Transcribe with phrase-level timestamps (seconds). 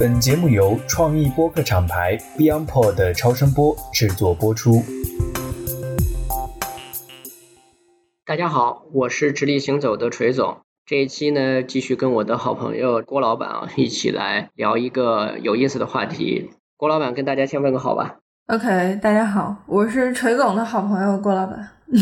[0.00, 4.82] 本节目由创意播客厂牌 BeyondPod 的超声波制作播出。
[8.24, 10.60] 大家好，我是直立行走的锤总。
[10.86, 16.50] 这一期呢，继续跟我的好朋友郭老板啊，一起来聊一个有意思的话题。
[16.78, 18.20] 郭老板跟大家先问个好吧。
[18.46, 21.68] OK，大家好，我是锤总的好朋友郭老板。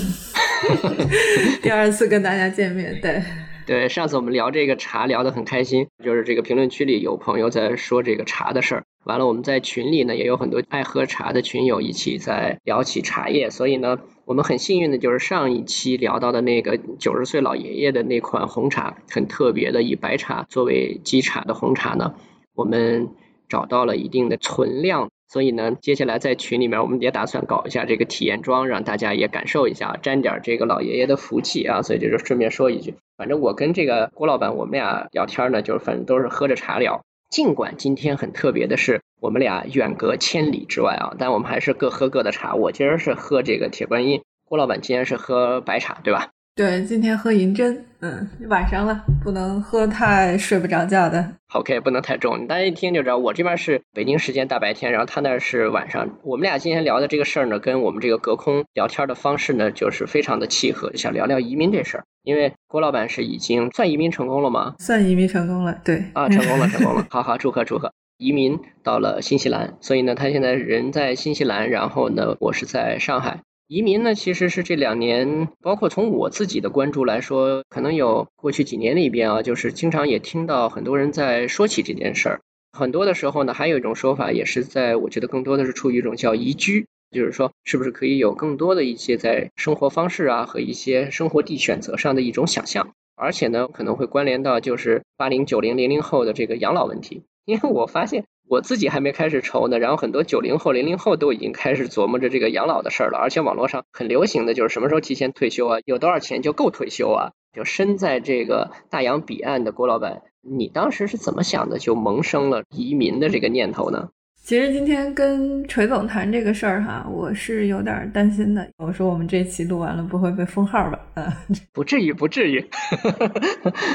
[1.60, 3.20] 第二次跟大家见面，对。
[3.68, 8.84] 对，上次我们聊这个茶聊得很开心，就是这个评论区里有朋友在说这个茶的事儿。
[9.04, 13.50] 完了，我们在群里呢也有很多爱喝茶的群友一起在聊起茶叶。
[13.50, 22.14] 所以呢，我们很幸运的就是上一期聊到的那个九十岁老爷爷的那款红茶，很特别的以白茶作为基茶的红茶呢，
[22.54, 23.10] 我们
[23.50, 25.10] 找到了一定的存量。
[25.28, 31.82] 所以呢，接下来在群里面，我们也打算搞一下这个体验装，让大家也感受一下，沾点这个老爷爷的福气啊。
[31.82, 37.04] 所以就是顺便说一句，反正我跟这个郭老板，我们俩聊天呢，就是反正都是喝着茶聊。
[37.28, 42.54] 尽管今天很特别的是，我们俩远隔千里之外啊，但我们还是各喝各的茶。
[42.54, 46.28] 我今儿是喝这个铁观音，郭老板今天是喝白茶，对吧？
[46.58, 51.24] 对，今天喝银针，嗯，晚上了，不能喝太睡不着觉的。
[51.54, 56.18] OK，不能太重，大家一听就知道，我这边是北京时间大白天，然后他那是晚上。
[56.24, 62.04] 我们俩今天聊的这个事儿呢，跟我们这个隔空聊天的方式呢，就是非常的契合，想聊聊移民这事儿。
[62.24, 64.74] 因为郭老板是已经算移民成功了吗？
[64.80, 66.02] 算移民成功了，对。
[66.12, 73.42] 啊，成功了，成功了， 好好祝贺祝贺，移民到了新西兰，所以呢，他现在人在新西兰，然后呢，我是在上海。
[73.68, 82.40] 移民呢，其实是这两年，包括从我自己的关注来说，可能有过去几年里边啊，就是经常也听到很多人在说起这件事儿。
[82.72, 98.24] 很多的时候呢，还有一种说法，也是在我觉得更多的是出于一种叫移居，就是说是不是可以有更多的一些在生活方式啊和一些生活地选择上的一种想象，而且呢，可能会关联到就是八零、九零、零零后的这个养老问题，因为我发现。
[98.48, 107.32] 我自己还没开始愁呢，然后很多九零后、零零后都已经开始琢磨着这个养老的事儿了，而且网络上很流行的就是什么时候提前退休啊，有多少钱就够退休啊。
[107.54, 114.10] 就身在这个大洋彼岸的郭老板，你当时是怎么想的，就萌生了移民的这个念头呢？
[114.48, 118.66] 其实今天跟锤总谈这个事儿哈，我是有点担心的。
[118.78, 120.98] 我说我们这期录完了不会被封号吧？
[121.16, 121.30] 嗯，
[121.70, 122.66] 不至于，不至于。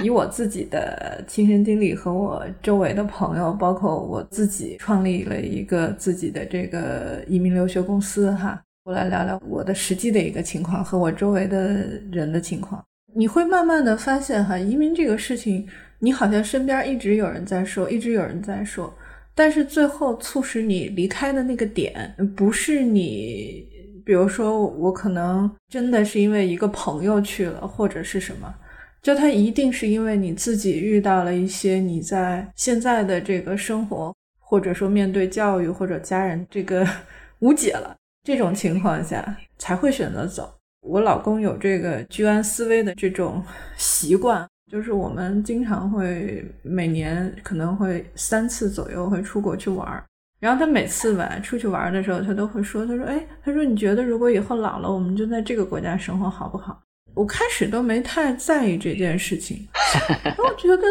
[0.04, 12.80] 以我自己的亲身经历和我周围的朋友，包括我自己创立了一个自己的这个移民留学公司哈，我来聊聊我的实际的一个情况和我周围的人的情况。
[13.16, 18.94] 你会慢慢的发现哈，移民这个事情，你好像身边一直有人在说，一直有人在说。
[19.36, 23.68] 但是最后促使你离开的那个点，不是你，
[24.06, 28.54] 比如说我可能真的是因为一个朋友去了，或者是什么，
[29.02, 36.88] 就他一定是因为你自己遇到了一些你在现在的这个生活，或者说面对教育或者家人这个
[37.40, 40.54] 无解了，这种情况下才会选择走。
[40.82, 43.44] 我老公有这个居安思危的这种
[43.78, 44.48] 习惯。
[44.72, 50.04] 就是我们经常会每年可能会三次左右会出国去玩儿，
[50.40, 56.82] 然后他每次吧出去玩的时候，他都会说：“他说，哎，他说你觉得如果以后老了，我们就在这个国家生活好不好？”
[57.14, 59.68] 我开始都没太在意这件事情，
[60.40, 60.84] 我觉得，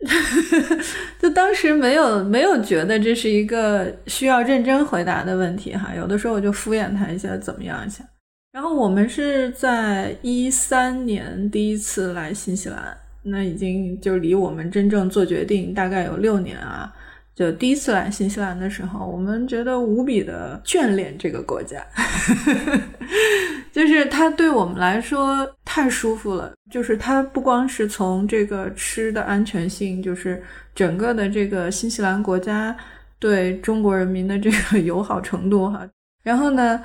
[1.20, 5.94] 就当时没有没有觉得这是一个需要认真回答的问题哈。
[5.94, 8.02] 有的时候我就敷衍他一下，怎么样一下。
[8.52, 12.96] 然后我们是在一三年第一次来新西兰。
[13.24, 16.92] 那已经就离我们真正做决定大概有六年啊！
[17.36, 21.80] 就第一次来新西兰的时候，我们觉得无比的眷恋这个国家，
[23.70, 26.52] 就是它对我们来说太舒服了。
[26.68, 30.42] 就是它不光是从这个吃的安全性，就是
[30.74, 32.76] 整个的这个新西兰国家
[33.20, 35.88] 对中国人民的这个友好程度哈。
[36.24, 36.82] 然后呢，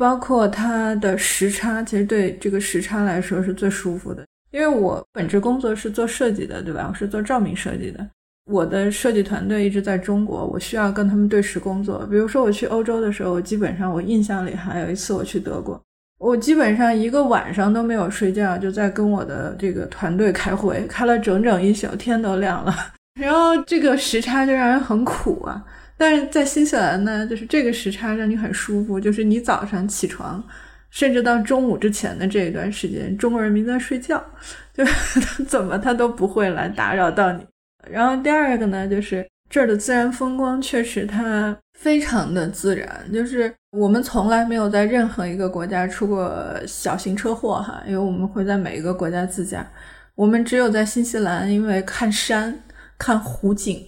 [0.00, 4.24] 包括它的时差，其实对这个时差来说是最舒服的。
[4.50, 6.86] 因为我本职工作是做设计的，对吧？
[6.88, 8.08] 我是做照明设计的。
[8.46, 12.06] 我的设计团队一直在中国，我需要跟他们对时工作。
[12.10, 15.78] 比如说我去欧洲的时候，我基本上我印象里还有一次我去德国，
[16.18, 22.74] 我基本上一个晚上都没有睡觉，就在跟我的这个团队开会，开了整整一宿，天都亮了。
[23.20, 25.62] 然后这个时差就让人很苦啊。
[26.00, 30.42] 但是在新西兰呢，就是这个时差让你很舒服，就是你早上起床。
[30.88, 34.24] 甚至到中午之前的这一段时间，中国人民在睡觉，
[34.72, 34.82] 就
[35.46, 37.46] 怎么他都不会来打扰到你。
[37.88, 46.34] 然后第二个呢，就是这儿的自然风光确实它非常的自然，就是我们从来没有在任何一个国家出过
[46.66, 49.64] 小型车祸哈，因为我们会在每一个国家自驾，
[50.16, 52.58] 我们只有在新西兰，因为看山、
[52.98, 53.86] 看湖景。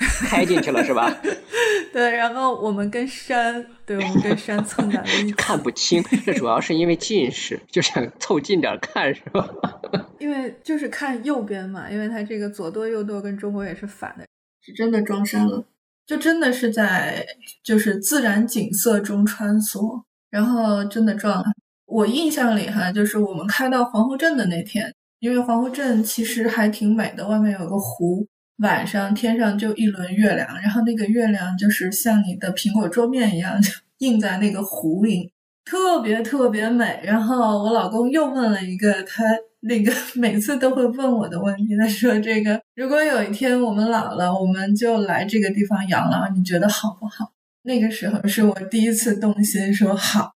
[0.26, 1.14] 开进去了是吧？
[1.92, 9.46] 对，然后我们跟山，对我们跟山蹭在了一起，看不清，这主要是因为近视，就想凑近点看是吧？
[10.18, 14.24] 因为就是看右边嘛，因为它这个左舵右舵跟中国也是反的，
[14.62, 15.62] 是真的撞山了，
[16.06, 17.26] 就真的是在
[17.62, 21.44] 就是自然景色中穿梭，然后真的撞了。
[21.86, 28.26] 我印象里哈，就是我们开到皇后镇的那天，因为皇后镇其实还挺美的，外面有个湖。
[28.60, 35.32] 晚上天上就一轮月亮，然后那个月亮就是像你的苹果桌面一样就映在那个湖里，
[35.64, 37.00] 特别特别美。
[37.02, 39.24] 然后我老公又问了一个他
[39.60, 47.32] 那个 每次都会问我的问题，他说：“这个如果有一天我们老了，我们就来这个地方养老，你觉得好不好？”
[47.64, 50.32] 那个时候是我第一次动心，说好。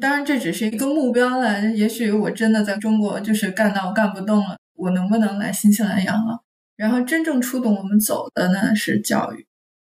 [0.00, 6.40] 当然这只是一个目标了，也许我真的在中国就是干到干不动了，我能不能来新西兰养老？
[6.80, 9.44] 然后真正触动我们走的呢是教育，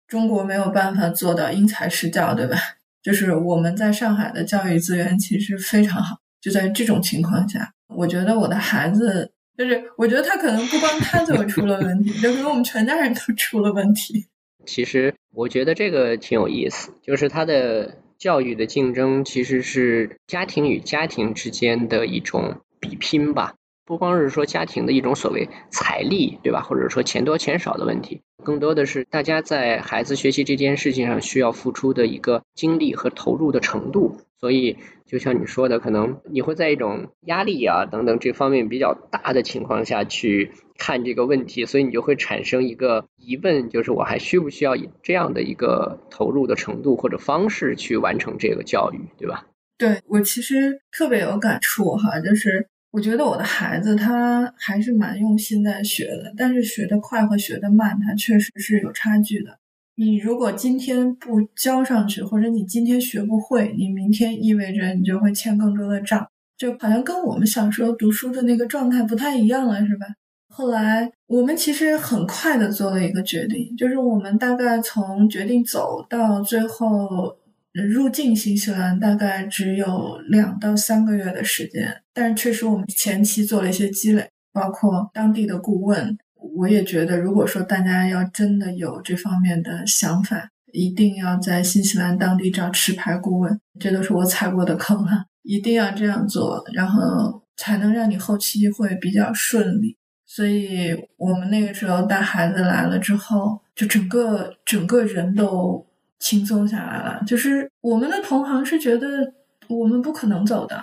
[0.07, 2.55] 中国没有办法做到因材施教，对吧？
[3.01, 14.27] 就是我们在上海的教育资源其实非常好，就在这种情况下，我觉得我的孩子，就是我觉得他可能不光他最后出了问题，就可能我们全家人都出了问题。
[14.67, 23.55] 其实我觉得这个挺有意思，就是他的教育的竞争其实是家庭与家庭之间的一种比拼吧。
[23.85, 26.61] 不光是说家庭的一种所谓财力，对吧？
[26.61, 34.21] 或者说钱多钱少的问题，更多的是大家在孩子学习这件事情上需要付出的一个精力和投入的程度。
[34.39, 49.45] 所以，就像你说的，可能你会在一种压力啊等等这方面比较大的情况下去看这个问题，所以你就会产生一个疑问，就是我还需不需要以这样的一个投入的程度或者方式去完成这个教育，对吧？
[49.77, 52.67] 对我其实特别有感触哈，就是。
[52.93, 59.57] 我觉得我的孩子他还是蛮用心在学的，但是学得快和学得慢，他确实是有差距的。
[59.95, 70.05] 你如果今天不交上去，或者你今天学不会，你明天意味着你就会欠更多的账，就好像跟我们小时候读书的那个状态不太一样了，是吧？
[70.49, 77.35] 后来我们其实很快的做了一个决定，就是我们大概从决定走到最后。
[77.73, 86.15] 入境新西兰大概只有两到三个月的时间，但是确实我们前期做了一些积累，包括当地的顾问。
[86.55, 99.97] 我也觉得，如果说大家要真的有这方面的想法，一定要在新西兰当地找持牌顾问，这都是我踩过的坑哈，一定要这样做，然后才能让你后期会比较顺利。
[100.27, 105.83] 所以我们那个时候带孩子来了之后，就整个整个人都。
[106.23, 109.33] 轻松下来了，就是我们的同行是觉得
[109.67, 110.81] 我们不可能走的，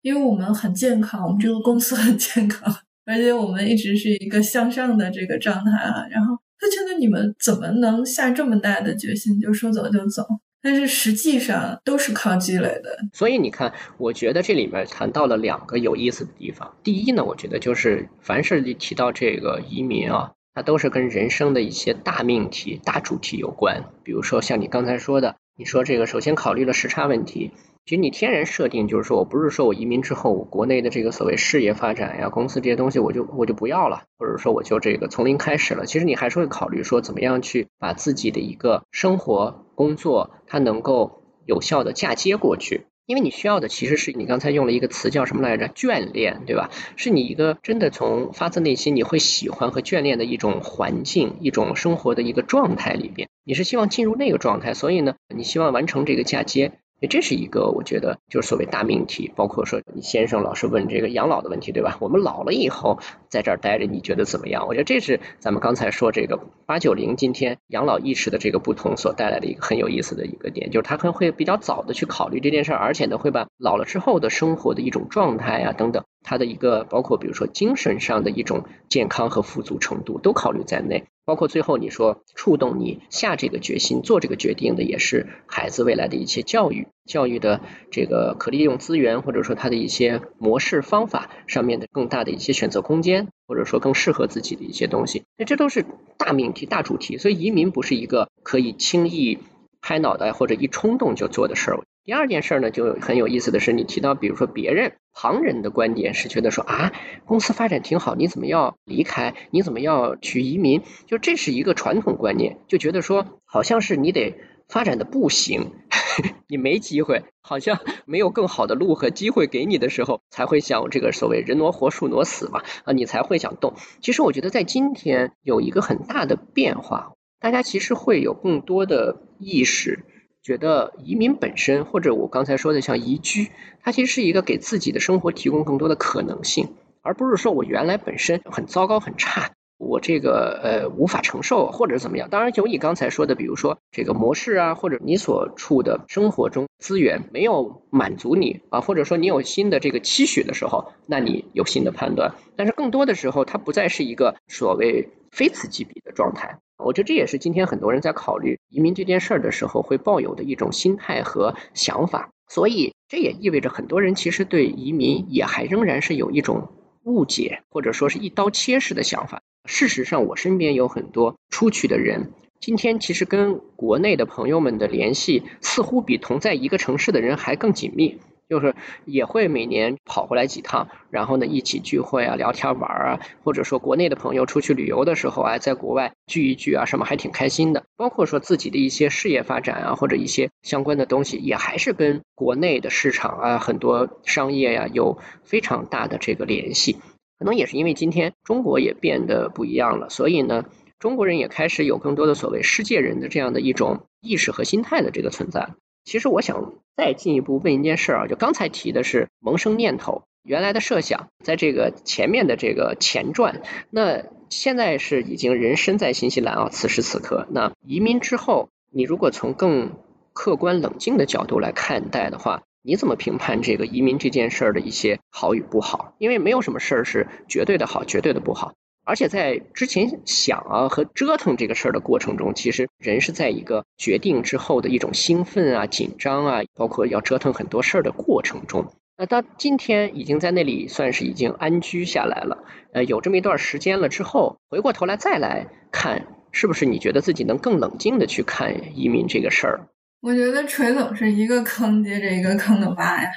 [0.00, 2.74] 因为我们很健康，我们这个公司很健康，
[3.06, 6.04] 而且我们一直是一个向上的这个状态啊。
[6.10, 10.26] 然后他觉得你们怎么能下这么大的决心，就说走就走？
[10.60, 12.98] 但是实际上都是靠积累的。
[13.12, 16.68] 所以你看，我觉得这里面谈到了两个有意思的地方。
[16.82, 20.32] 第一呢，我觉得就是凡是提到这个移民啊。
[20.54, 23.84] 它都是跟人生的一些大命题、大主题有关。
[24.02, 27.52] 比如说像你刚才说的，你说这个首先考虑了时差问题。
[27.84, 35.84] 其实你天然设定就是说我不是说我移民之后，我国内的这个所谓事业发展呀、公司这些东西我就我就不要了，或者说我就这个从零开始了。
[35.84, 42.86] 其实你还是会考虑说怎么样去把自己的一个生活、工作它能够有效的嫁接过去。
[43.12, 45.68] 因为你需要的其实是你刚才用了一个词叫什么来着？
[45.68, 46.70] 眷恋，对吧？
[46.96, 56.72] 是你一个真的从发自内心你会喜欢和眷恋的一种环境、一种生活的一个状态里边，你是希望进入那个状态，所以呢，你希望完成这个嫁接。
[57.08, 61.96] 这是一个我觉得就是所谓大命题，包括说你先生老是问这个养老的问题，对吧？
[62.00, 64.66] 我们老了以后在这儿待着，你觉得怎么样？
[64.66, 81.04] 我觉得这是咱们刚才说这个八九零今天养老意识的这个不同所带来的一个很有意思的一个点，就是他可能会比较早的去考虑这件事儿，而且呢会把老了之后的生活的一种状态啊等等，他的一个包括比如说精神上的一种健康和富足程度都考虑在内。
[81.24, 87.60] 包括最后你说触动你下这个决心做这个决定的，也是孩子未来的一些教育、教育的
[87.92, 95.22] 这个可利用资源，或者说他的一些模式方法上面的更大的一些选择空间，或者说更适合自己的一些东西。
[95.38, 95.84] 那这都是
[96.16, 99.38] 大命题、大主题，所以移民不是一个可以轻易
[99.80, 101.80] 拍脑袋或者一冲动就做的事儿。
[102.04, 106.92] 第二件事呢，就很有意思的是，你提到，比如说别人旁人的观点是觉得说啊，
[107.26, 109.34] 公司发展挺好，你怎么要离开？
[109.52, 110.82] 你怎么要去移民？
[111.06, 114.34] 就这是一个传统观念，就觉得说好像是你得
[114.68, 115.70] 发展的不行，
[116.48, 123.74] 你没机会，好像没有更好的路和机会给你的时候，才会想这个所谓人挪活，树挪死嘛啊，你才会想动。
[124.00, 127.12] 其实我觉得在今天有一个很大的变化。
[127.38, 130.04] 大家其实会有更多的意识，
[130.42, 133.50] 觉得移民本身，或者我刚才说的像移居，
[133.82, 139.52] 它其实是一个给自己的生活提供更多的可能性，而不是说我原来本身很糟糕很差。
[139.78, 142.30] 我这个呃无法承受，或者怎么样？
[142.30, 152.34] 当然，有你刚才说的，比如说这个模式啊，或者你所处的生活中资源没有满足你啊，或者说你有新的这个期许的时候，那你有新的判断。
[152.54, 156.58] 但是更多的时候，它不再是一个所谓非此即彼的状态。
[156.76, 162.30] 我觉得这也是今天很多人在考虑移民这件事儿的时候会抱有的一种心态和想法。
[162.48, 166.68] 所以这也意味着很多人其实对移民也还仍然是有一种
[167.04, 169.40] 误解，或者说是一刀切式的想法。
[169.64, 178.18] 事实上，我身边有很多出去的人，今天其实跟国内的朋友们的联系，似乎比同在一个城市的人还更紧密。
[178.48, 187.84] 就是也会每年跑回来几趟，然后呢一起聚会啊、聊天玩啊，或者说国内的朋友出去旅游的时候啊，在国外聚一聚啊，什么还挺开心的。
[187.96, 196.96] 包括说自己的一些事业发展啊，或者一些相关的东西，也还是跟国内的市场啊、很多商业呀有非常大的这个联系。
[197.38, 200.64] 可能也是因为今天中国也变得不一样了，所以呢，
[200.98, 205.70] 中国人也开始有更多的所谓世界人的这样的一种意识和心态的这个存在。
[206.04, 219.92] 其实我想再进一步问一件事啊，就刚才提的是萌生念头，原来的设想，在这个前面的这个前传，那现在是已经人身在新西兰啊，此时此刻，那移民之后，你如果从更
[220.32, 222.62] 客观冷静的角度来看待的话。
[222.84, 226.16] 你怎么评判这个移民这件事儿的一些好与不好？
[226.18, 228.74] 因为没有什么事儿是绝对的好，绝对的不好。
[229.04, 238.92] 而且在之前想啊和折腾这个事儿的过程中，其实人是在一个决定之后的一种兴奋啊、紧张啊，包括要折腾很多事儿的过程中。
[239.18, 249.88] 那到今天已经在那里算是已经安居下来了，呃，有这么一段时间了之后，回过头来再来看，是不是你觉得自己能更冷静的去看移民这个事儿？
[250.22, 253.28] 我觉得锤总是一个坑接着一个坑的挖呀，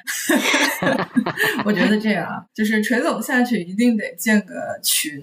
[1.65, 5.19] 我觉得这样，就是锤总下去一定得建个群，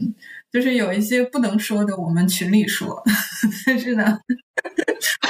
[0.51, 3.01] 就是有一些不能说的我们群里说，
[3.65, 4.19] 但是呢，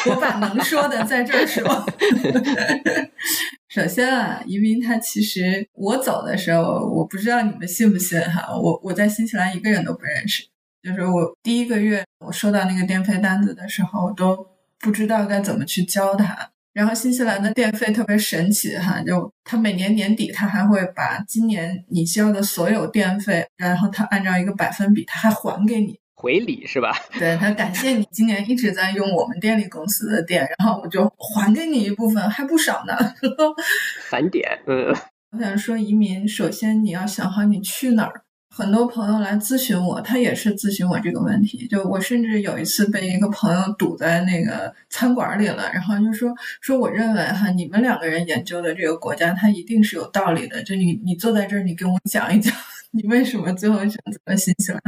[0.09, 1.63] 我把能说的在这儿说。
[3.69, 10.45] 首先啊，移民他其实我走的时候，我不知道你们信不信哈，我我在新西兰一个人都不认识，
[10.83, 14.52] 就是我第一个月我收到那个电费单子的时候都。
[14.83, 16.51] 不知道该怎么去教他。
[16.75, 26.91] 然后新西兰的电费特别神奇哈，就它每年年底它还会把今年你交的所有电费，然后它按照一个百分比，它还还给你回礼是吧？
[27.19, 32.97] 对他感谢你今年一直在用我们电力公司的电，然后我就还给你一部分，还不少呢。
[34.09, 34.95] 返点，嗯。
[35.33, 38.23] 我想说移民，首先你要想好你去哪儿。
[38.55, 41.67] 很多朋友来咨询我，他也是咨询我这个问题。
[41.69, 46.31] 就我甚至有一次被一个朋友堵在那个餐馆里了，然后就说
[46.61, 50.63] 说我认为哈，你们两个人研究的这个国家，它一定是有道理的。
[50.65, 52.55] 就你你坐在这儿，你跟我讲一讲，
[52.93, 54.83] 你为什么最后选择了新西兰？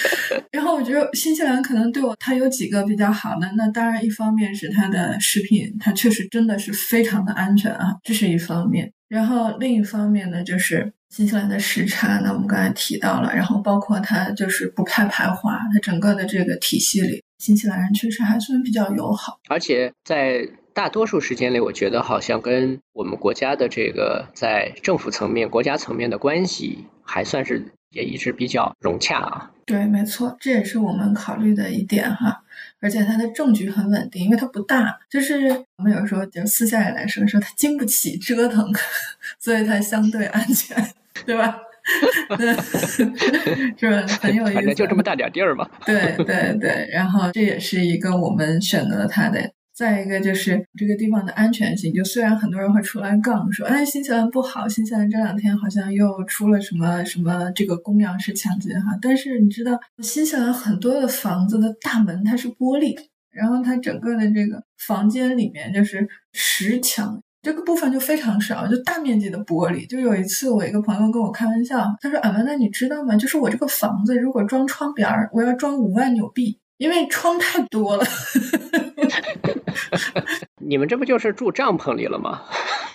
[0.52, 3.50] 然后我觉得新西兰可能对我，它有几个比较好的。
[3.56, 8.92] 那当然，一方面是它的食品，它确实真的是非常的安全啊，这是一方面。
[9.08, 10.92] 然后另一方面呢，就是。
[11.08, 29.50] 新西兰的时差，那我们刚才提到了，然后包括它就是不太排华，它整个的这个体系里，新西兰人确实还算比较友好，而且在大多数时间里，我觉得好像跟我们国家的这个在政府层面、国家层面的关系还算是也一直比较融洽啊。
[29.64, 32.42] 对，没错，这也是我们考虑的一点哈。
[32.80, 38.70] 而且它的政局很稳定，因为它不大，就是我们有时候就私下里来说说它经不起折腾，
[39.40, 40.76] 所以它相对安全，
[41.24, 41.58] 对吧？
[43.78, 44.06] 是吧？
[44.20, 44.54] 很有意思。
[44.54, 45.68] 反正就这么大点地儿嘛。
[45.84, 49.48] 对对对，然后这也是一个我们选择它的。
[49.76, 62.96] 再一个就是这个地方的安全性，就虽然很多人会出来杠说，哎，新西兰不好，新西兰这两天好像又出了什么什么这个公羊式抢劫哈，但是你知道，新西兰很多的房子的大门它是玻璃，
[63.30, 69.86] 然后它整个的这个房间里面就是石墙，这个部分就非常少，就大面积的玻璃。
[69.86, 73.14] 就有一次我一个朋友跟我开玩笑，他说，俺曼达，你知道吗？
[73.14, 76.58] 就是我这个房子如果装窗边儿，我要装五万纽币。
[76.78, 78.04] 因为窗太多了，
[80.58, 82.42] 你们这不就是住帐篷里了吗？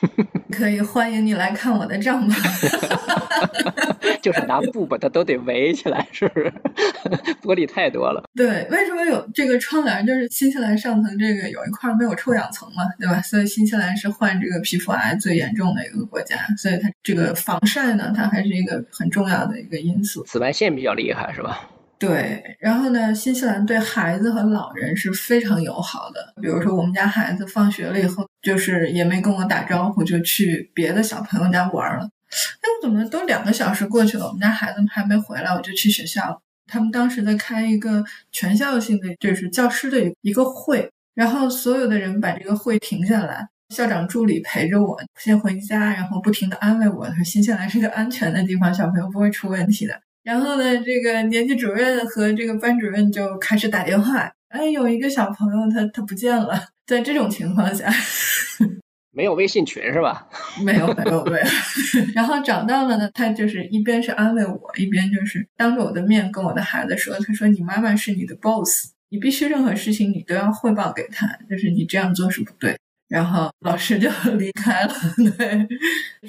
[0.51, 2.31] 可以欢迎你来看我的帐篷。
[4.21, 6.53] 就是拿布把它都得围起来，是不是？
[7.41, 8.23] 玻璃太多了。
[8.35, 10.05] 对，为什么有这个窗帘？
[10.05, 13.19] 就是新西兰上层这个有一块没有臭氧层嘛，对吧？
[13.21, 20.23] 所以新西兰是患这个皮肤癌最严重的一个国家，所以它这个防晒呢，它还是一个很重要的一个因素。
[20.23, 21.67] 紫外线比较厉害，是吧？
[22.01, 26.33] 对，然后呢，新西兰对孩子和老人是非常友好的。
[26.41, 32.03] 比如说，我们家孩子放学了以后，就是也没跟我打招呼，就去别的小朋友家玩了。
[32.03, 36.39] 哎，我怎么都两个小时过去了，我们家孩子还没回来，我就去学校了。
[36.65, 50.01] 他们当时在开一个全校性的，就是教师的一个会，然后所有的人把这个会停下来，校长助理陪着我先回家，然后不停的安慰我，说新西兰是个安全的地方，小朋友不会出问题的。
[50.23, 54.31] 然后呢，这个年级主任和这个班主任就开始打电话。
[54.49, 56.61] 哎，有一个小朋友他他不见了。
[56.85, 57.89] 在这种情况下，
[59.13, 60.27] 没有微信群是吧？
[60.61, 61.45] 没有，没有，没有。
[62.13, 72.77] 然后找到了呢，他就是一边是安慰我，一边就是当着我的面跟我的孩子说：“他说你妈妈是你的 boss，你必须任何事情你都要汇报给他，就是你这样做是不对。”
[73.11, 74.93] 然后老师就 离开了。
[75.37, 75.67] 对，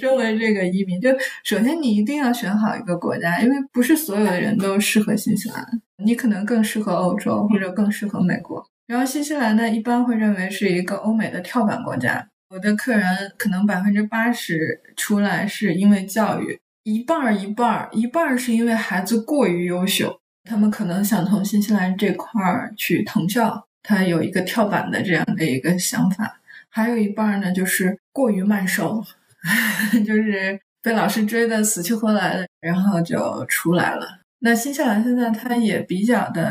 [0.00, 1.10] 作为这个移民，就
[1.44, 5.64] 首先你一定要选好一个国家，因为不是所有的人都适合新西兰，
[6.04, 8.66] 你可能更适合欧洲或者更适合美国。
[8.88, 12.26] 然后新西兰呢，一般会认为是一个欧美的跳板国家。
[12.50, 26.40] 我的客人可能百分之八十出来是因为教育，一半儿一半儿，一半儿是因为孩子过于优秀，他们可能想从新西兰这块儿去藤校，他有一个跳板的这样的一个想法。
[26.72, 29.04] 还有一半呢，就是过于慢熟，
[30.06, 34.06] 就是被老师追的死去活来的，然后就出来了。
[34.44, 36.50] 那新西兰现在它也比较的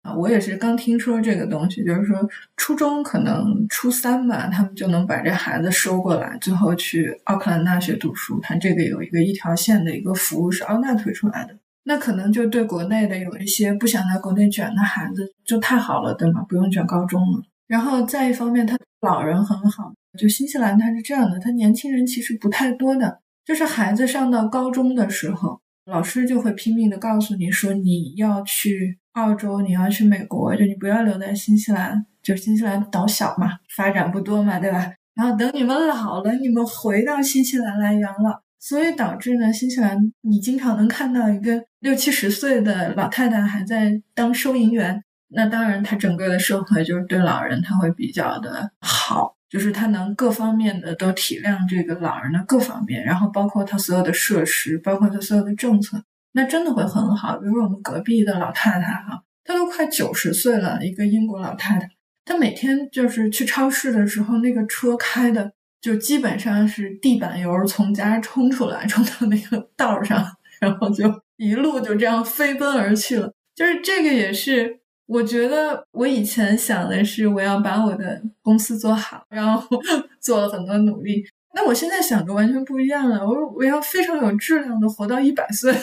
[0.00, 2.16] 啊，我也是刚听说这个东西，就是说
[2.56, 8.40] 初中可能初三吧，他们就能把这孩子收过来，最后去奥克兰大学读书。
[8.40, 11.54] 它这个有一个一条线的一个服务是奥纳推出来的，
[11.84, 16.42] 那可能就对国内的有一些不想在国内卷的孩子就太好了，对吗？
[16.48, 17.42] 不用卷高中了。
[17.66, 19.92] 然后再一方面，他老人很好。
[20.18, 23.20] 就新西兰，它是这样的，他年轻人其实不太多的。
[23.44, 32.04] 就是孩子上到高中的时候，老师就会拼命的告诉你说，你要去澳洲，你要去美国，就你不要留在新西兰。
[32.22, 34.92] 就新西兰岛小嘛，发展不多嘛，对吧？
[35.14, 38.40] 然后等你们老了，你们回到新西兰来养老。
[38.58, 45.00] 所以导致呢，新西兰你经常能看到一个六七十岁的老太太还在当收银员。
[45.28, 56.00] 那当然，他整个的社会就是对老人他会比较的好，就是他能各方面的都体谅这个老人的各方面，然后包括他所有的设施，包括他所有的政策，
[56.32, 57.36] 那真的会很好。
[57.38, 61.88] 比如说我们隔壁的老太太哈，她都快九十岁了，一个英国老太太，
[62.24, 70.24] 她每天就是去超市的时候，那个车开的就基本上是地板油从家冲出来，冲到那个道上，
[70.60, 71.04] 然后就
[71.36, 73.32] 一路就这样飞奔而去了。
[73.56, 74.78] 就是这个也是。
[75.06, 79.78] 我觉得我以前想的是我要把我的公司做好，然后
[80.20, 81.24] 做了很多努力。
[81.54, 85.74] 那我现在想的完全不一样了，我我要非常有质量的活到一百岁，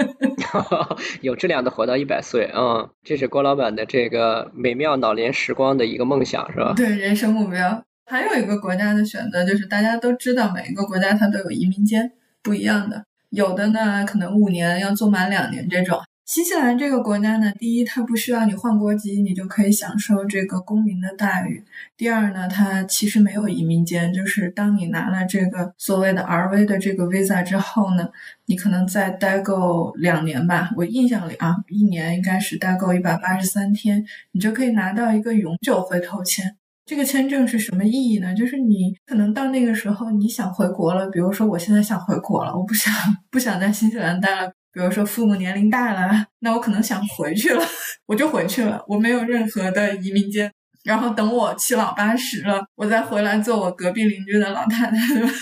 [1.20, 2.88] 有质量的活到一百岁嗯！
[3.04, 6.72] 这是郭老板的这个美妙老年时光的一个梦想，是吧？
[6.74, 7.84] 对，人生目标。
[8.06, 13.04] 还有一个国家的选择，就是大家都知道，每一个国家它都有移民监，不一样的。
[13.30, 16.00] 有的呢，可能五年要做满两年这种。
[16.26, 21.62] 新西兰这个国家呢，第一，它不需要你换国籍，你就可以享受这个公民的待遇；
[21.96, 28.08] 第二呢，它其实没有移民监，就是当你拿了这个所谓的 RV 的这个 visa 之后呢，
[28.46, 36.56] 你可能再待够两年吧，我印象里啊，一年应该是待够一百八十三天，你就可以拿到一个永久回头签。
[36.84, 38.34] 这个签证是什么意义呢？
[38.34, 42.92] 就是你可能到那个时候你想回国了，比如说我现在想回国了，我不想
[43.30, 44.52] 不想在新西兰待了。
[44.76, 47.64] 比如说父母年龄大了，那我可能想回去了，
[48.04, 50.52] 我就回去了，我没有任何的移民监。
[50.84, 54.96] 然后等我七老八十了，我再回来做我隔壁邻居的老太太，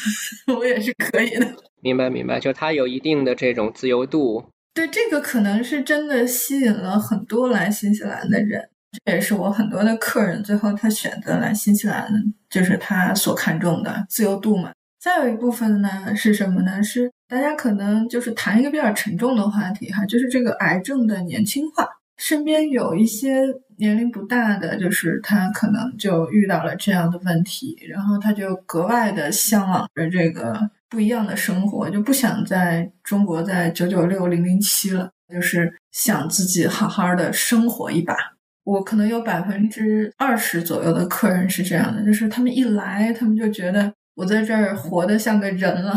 [0.56, 1.48] 我也是可以的。
[1.82, 4.44] 明白明白，就他有一定的这种自由度。
[4.72, 8.62] 对，这个可能是真的吸引了很多来新西兰的人，
[9.04, 12.08] 这也是我很多的客人最后他选择来新西兰，
[12.48, 14.70] 就是他所看重的自由度嘛。
[15.00, 16.80] 再有一部分呢是什么呢？
[16.82, 21.84] 是大家可能就是谈一个比较沉重的话题哈，就是这个癌症的年轻化。
[22.16, 23.42] 身边有一些
[23.76, 30.56] 年龄不大的，就是他可能就遇到了这样的问题，然后他就格外的向往着这个
[30.88, 38.14] 不一样的生活，就不想在中国在九九六零零七了，就是想自己好好的生活一把。
[38.62, 43.92] 我可能有百分之二十左右的客人是这样的，就是他们一来，他们就觉得。
[44.16, 45.92] 我在这儿活得像个人了，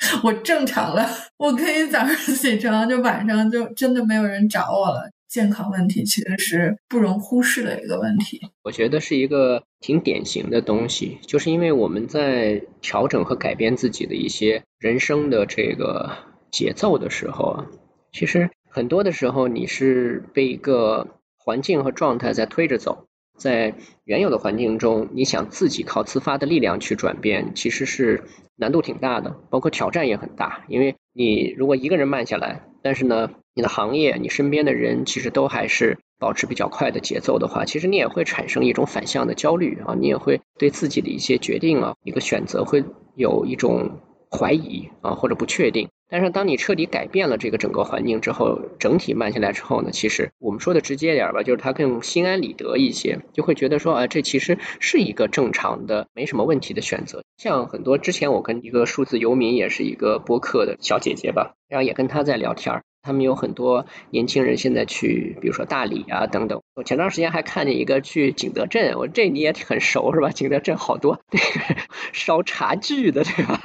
[0.24, 5.10] 我正常了，我可以早上起床，就晚上就真的没有人找我了。
[5.28, 8.40] 健康问题其实是不容忽视的一个问题。
[8.64, 16.10] 我觉得是一个挺典型的东西，就是因为我们在调整和改变自己的一些人生的这个
[16.50, 17.66] 节奏的时候啊，
[18.10, 23.06] 其实很多的时候你是被一个环境和状态在推着走，
[23.40, 23.74] 在
[24.04, 28.24] 原有的环境中，你想自己靠自发的力量去转变，其实是
[28.54, 30.64] 难度挺大的，包括挑战也很大。
[30.68, 44.00] 因为你如果一个人慢下来，但是呢，你的行业、你身边的人其实都还是保持比较快的节奏的话，其实你也会产生一种反向的焦虑啊，你也会对自己的一些决定啊、一个选择会有一种
[44.30, 45.88] 怀疑啊或者不确定。
[46.12, 57.22] 但是当你彻底改变了这个整个环境之后，整体慢下来之后呢，其实我们说的直接点吧，就是他更心安理得一些，就会觉得说啊，这其实是一个正常的、没什么问题的选择。
[57.36, 62.82] 像很多之前我跟一个数字游民，也是一个播客的小姐姐吧，然后也跟她在聊天儿。
[63.02, 66.60] 他们有很多年轻人现在去，比如说大理啊等等。
[66.74, 70.30] 我前段时间还看见一个去景德镇，我这你也很熟是吧？
[70.30, 71.80] 景德镇好多那个
[72.12, 73.60] 烧茶具的对吧？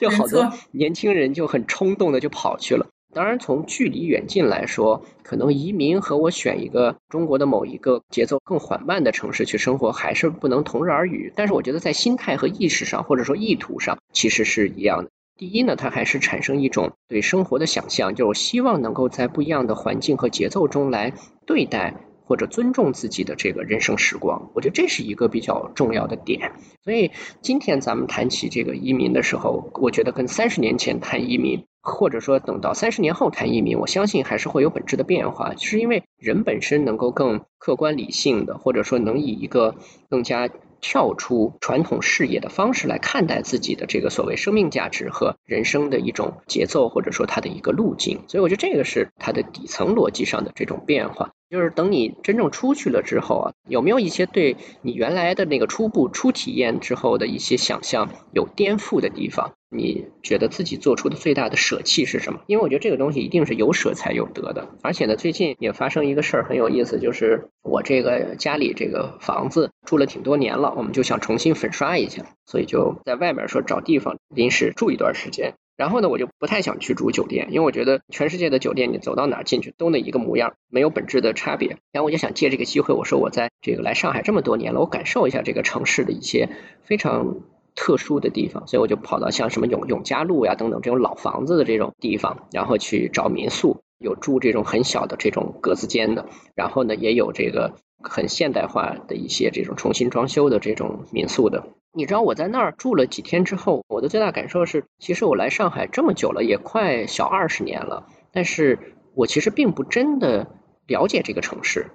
[0.00, 2.86] 就好多年轻人就很冲动的就跑去了。
[3.12, 11.32] 当然，从距离远近来说，可能移民和我选一个中国的某一个节奏更缓慢的城市去生活，还是不能同日而语。
[11.36, 15.10] 但是我觉得在心态和意识上，或者说意图上，其实是一样的。
[15.36, 21.12] 第一呢，它还是产生一种对生活的想象，就是希望能够在不一样的环境和节奏中来
[21.44, 24.52] 对待或者尊重自己的这个人生时光。
[24.54, 26.52] 我觉得这是一个比较重要的点。
[26.84, 27.10] 所以
[27.42, 39.74] 今天咱们谈起这个移民的时候，我觉得跟三十年前谈移民，或者说等到三十年后谈移民，我相信还是会有本质的变化，是因为人本身能够更客观理性的，或者说能以一个
[40.08, 40.48] 更加。
[40.86, 51.32] 跳出传统视野的方式来看待自己的这个所谓生命价值和人生的一种节奏，或者说它的一个路径，所以我觉得这个是它的底层逻辑上的这种变化。
[51.50, 59.52] 就是等你真正出去了之后啊，有没有一些对你原来的那个初步初体验之后的一些想象有颠覆的地方？
[59.70, 62.40] 你觉得自己做出的最大的舍弃是什么？
[62.46, 64.68] 因为我觉得这个东西一定是有舍才有得的。
[64.82, 75.54] 而且呢，最近也发生一个事儿很有意思，就是我这个家里这个房子住了挺多年了，我们就想重新粉刷一下，所以就在外面说找地方临时住一段时间。
[75.76, 81.78] 然后呢，我就不太想去住酒店，因为我觉得全世界的酒店你走到哪进去都那一个模样，没有本质的差别。
[81.90, 86.48] 然后我就想借这个机会，我说我在这个来上海这么多年了，我感受一下这个城市的一些
[86.82, 87.40] 非常
[87.74, 101.66] 特殊的地方，所以我就跑到像什么永永嘉路呀等等这种老房子的这种地方，然后去找民宿，有住这种很小的这种格子间的，然后呢也有这个很现代化的一些这种重新装修的这种民宿的。
[101.92, 108.78] 你知道我在那儿住了几天之后，我的最大感受是，其实我来上海这么久了，也快小二十年了，但是
[109.14, 110.50] 我其实并不真的
[110.86, 111.86] 了解这个城市，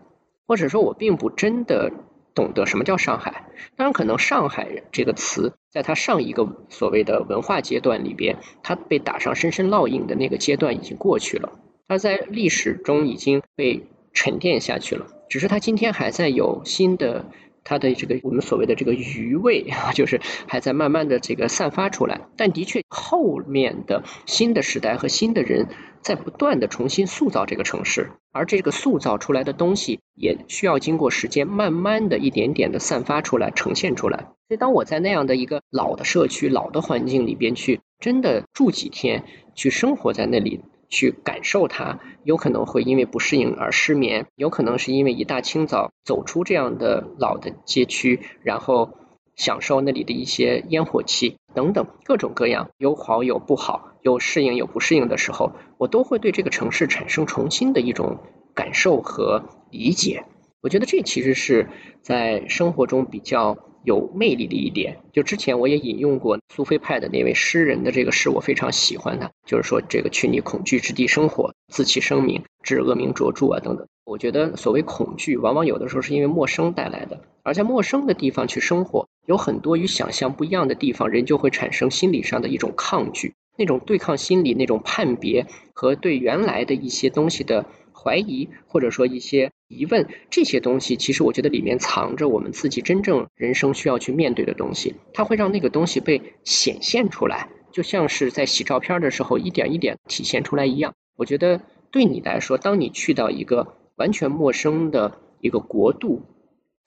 [0.47, 1.91] 或者说，我并不真的
[2.33, 3.45] 懂得什么叫上海。
[3.75, 17.25] 当然，可能“上海”这个词，在它上一个所谓的文化阶段里边，它被打上深深烙印的那个阶段已经过去了，它在历史中已经被沉淀下去了，只是它今天还在有新的。
[17.61, 25.67] 它的这个我们所谓的这个余味啊， 就是还在慢慢的这个散发出来，但的确后面的新的时代和新的人
[26.01, 34.29] 在不断的重新塑造这个城市，而这个塑造出来的东西也需要经过时间，慢慢的一点点的散发出来，呈现出来。
[34.47, 40.61] 所以当我在那样的一个老的社区、老的环境里边去真的住几天，去生活在那里。
[40.89, 48.97] 去感受它，有可能会因为不适应而失眠，有可能是因为一大清早走出这样的老的街区，然后
[49.35, 58.17] 享受那里的一些烟火气等等各种各样，有好有不好，有适应有不适应的时候，我都会对这个城市产生重新的一种
[58.53, 60.25] 感受和理解。
[60.61, 61.69] 我觉得这其实是
[62.01, 63.57] 在生活中比较。
[63.83, 73.87] 有魅力的一点，就之前我也引用过苏菲派的那位诗人的这个诗，我非常喜欢他，就是说这个去你恐惧之地生活，自弃生命，致恶名卓著啊等等。
[74.05, 87.65] 我觉得所谓恐惧，往往有的时候是因为陌生带来的，而在陌生的地方去生活，有很多与想象不一样的地方，人就会产生心理上的一种抗拒，那种对抗心理，那种判别和对原来的一些东西的。
[88.01, 100.95] 怀疑或者说一些疑问，这些东西其实我觉得里面藏着我们自己真正人生需要去面对的东西，它会让那个东西被显现出来，就像是在洗照片的时候一点一点体现出来一样。
[101.15, 106.23] 我觉得对你来说，当你去到一个完全陌生的一个国度。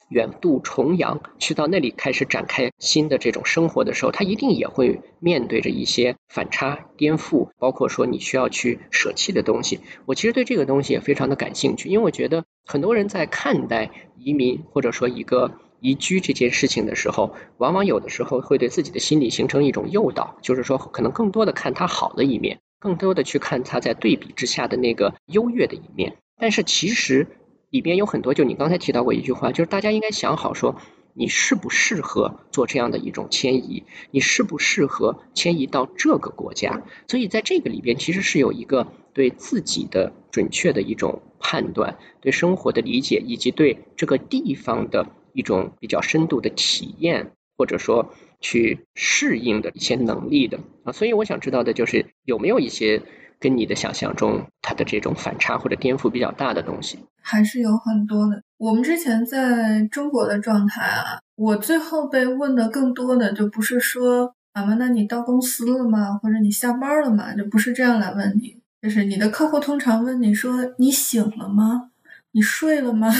[0.09, 9.79] 远渡重洋去到那里开始展开新的这种生活的时候，他一定也会面对着一些反差、颠覆，包括说你需要去舍弃的东西。
[10.05, 22.59] 我其实对这个东西也非常的感兴趣，因为我觉得很多人在看待移民或者说一个移居这件事情的时候，往往有的时候会对自己的心理形成一种诱导，就是说可能更多的看他好的一面。
[22.79, 26.17] 更多的去看他在对比之下的那个优越的一面。
[26.37, 27.27] 但是其实
[27.73, 30.79] 里边有很多，就你刚才提到过一句话，就是大家应该想好说。
[31.15, 33.83] 你适不适合做这样的一种迁移？
[34.11, 36.83] 你适不适合迁移到这个国家？
[37.07, 50.91] 所以在这个里边，其实是有一个对自己的准确的一种判断，对生活的理解，以及对这个地方的一种比较深度的体验，或者说去适应的一些能力的啊。
[50.93, 53.03] 所以我想知道的就是有没有一些
[53.43, 56.97] 跟你的想象中它的这种反差或者颠覆比较大的东西？
[57.21, 58.41] 还是有很多的。
[58.57, 66.17] 我们之前在中国的状态啊，我最后被问的更多的就不是说啊，那你到公司了吗？
[66.23, 67.35] 或者你下班了吗？
[67.35, 71.89] 就不是这样来问你，就是你的客户通常问你说你醒了吗？
[72.31, 73.11] 你睡了吗？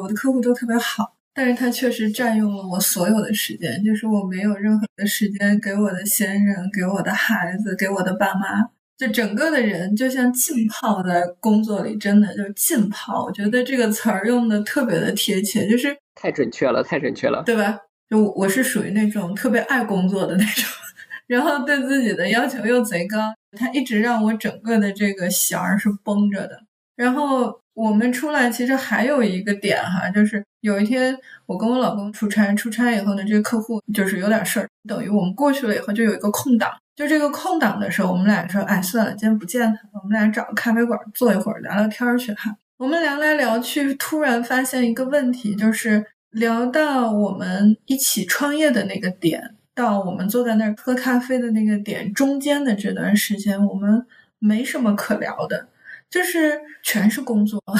[0.00, 8.68] 我的客户都特别好，但是他确实占用了我所有的时间，就是我没有任何的时间给我的先生、给我的孩子、给我的爸妈。
[8.96, 13.24] 就整个的人就像浸泡在工作里，真的就浸泡。
[13.24, 17.78] 我觉得这个词儿用的特别的贴切，就是太准确了，太准确了，对吧？
[18.10, 20.64] 就我是属于那种特别爱工作的那种，
[21.28, 26.58] 然后对自己的要求又贼高，他一直让我整个的这个弦儿是绷着的。
[26.96, 36.68] 然后我们出来其实还有一个点哈，就是有一天我跟我老公出差，出差以后呢，这个客户就是有点事儿，等于我们过去了以后就有一个空档。
[36.96, 54.04] 就这个空档的时候，我们俩说：“哎，算了，今天不见他，我们俩找个咖啡馆坐一会儿，聊聊天去哈。”我们聊来聊去，突然发现一个问题，就是聊到我们一起创业的那个点，到我们坐在那儿喝咖啡的那个点中间的这段时间，我们
[54.40, 55.68] 没什么可聊的，
[56.10, 57.62] 就是全是工作。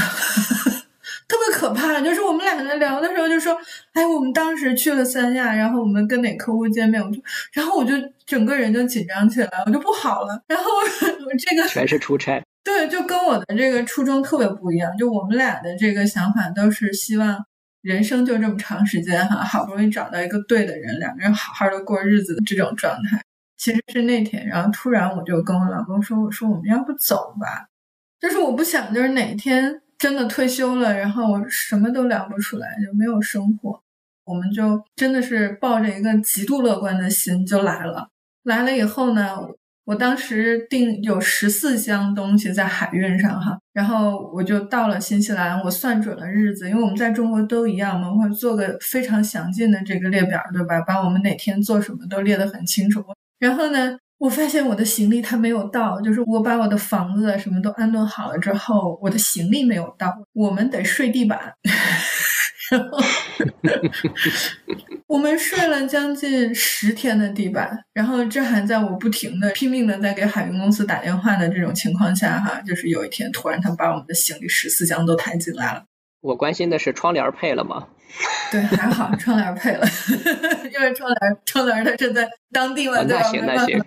[1.26, 3.54] 特别可怕，就是我们俩在聊的时候就说，
[3.92, 7.20] 哎，我们当时去了三亚，然后我们跟哪客户见面，我就，
[7.52, 7.92] 然后我就
[8.24, 10.42] 整个人就紧张起来，我就不好了。
[10.48, 14.96] 然后我这个全是出差，对，就跟我的这个初衷特别不一样。
[14.96, 17.44] 就我们俩的这个想法都是希望
[17.82, 23.20] 人生就这么长时间哈，好不容易找到一个对的人，两个人好好的过日子的这种状态。
[23.58, 27.66] 其实是那天，然后突然我就跟我老公说，我说我们要不走吧，
[28.20, 29.80] 就是我不想就是哪天。
[29.98, 33.82] 真的退休了，然后我什么都聊不出来，就没有生活。
[34.24, 38.08] 我们就真的是抱着一个极度乐观的心就来了。
[38.44, 39.36] 来了以后呢，
[39.84, 50.80] 我当时订有十四箱东西在海运上哈，然后我就到了新西兰，我算准了日子，因为我们在中国都一样嘛，我会做个非常详尽的这个列表，对吧？
[50.82, 53.04] 把我们哪天做什么都列得很清楚。
[53.40, 53.98] 然后呢？
[54.18, 61.54] 我发现我的行李它没有到，就是我把我的房子什么都安顿好了之后，我的行李没有到，我们得睡地板。
[62.70, 62.98] 然 后
[65.06, 75.84] 我们睡了将近十天的地板，然后这还在我不停的拼命的在给海运公司打电话的这种情况下，哈，就是有一天突然他把我们的行李十四箱都抬进来了。
[76.20, 77.86] 我关心的是窗帘配了吗？
[78.52, 79.86] 对，还好窗帘配了，
[80.74, 83.22] 因为窗帘窗帘它是在当地嘛，对吧？
[83.22, 83.82] 那行那行。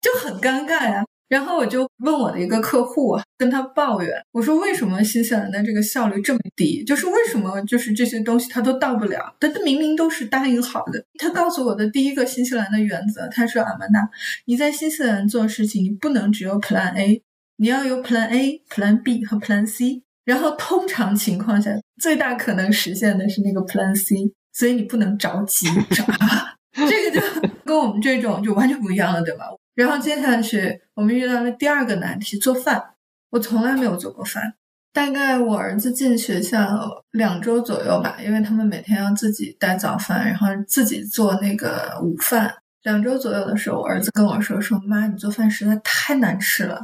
[0.00, 6.84] 就很尴尬呀，然后我就问我的一个客户，跟他抱怨，我说为什么新西兰的这个效率这么低？
[6.84, 9.34] 就是为什么就是这些东西他都到不了？
[9.40, 11.04] 他明明都是答应好的。
[11.18, 14.08] 他告诉我的第一个新西兰的原则，他说阿曼达，
[14.46, 17.22] 你在新西兰做事情，你不能只有 Plan A，
[17.56, 20.02] 你要有 Plan A、Plan B 和 Plan C。
[20.24, 21.70] 然后通常情况下，
[22.00, 24.16] 最大可能实现的是那个 Plan C，
[24.54, 25.66] 所以你不能着急，
[26.88, 29.44] 这个就跟我们这种就完全不一样了，对吧？
[29.74, 32.82] 然后接下去，我们遇到了第二个难题，做饭。
[33.30, 34.54] 我从来没有做过饭。
[34.92, 42.54] 大概我儿子进学校两周左右吧，因为他们每天要自己带早饭，然后自己做那个午饭。
[42.84, 46.80] 两周左右的时候，我儿子跟我说：“说妈，你做饭实在太难吃了，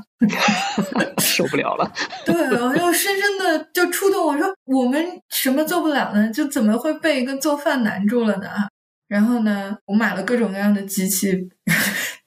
[1.22, 1.92] 受不了了。”
[2.26, 6.28] 对，我就深深的就触动我说：“我们什么做不了呢？
[6.32, 8.48] 就怎么会被一个做饭难住了呢？”
[9.06, 11.48] 然后呢，我买了各种各样的机器，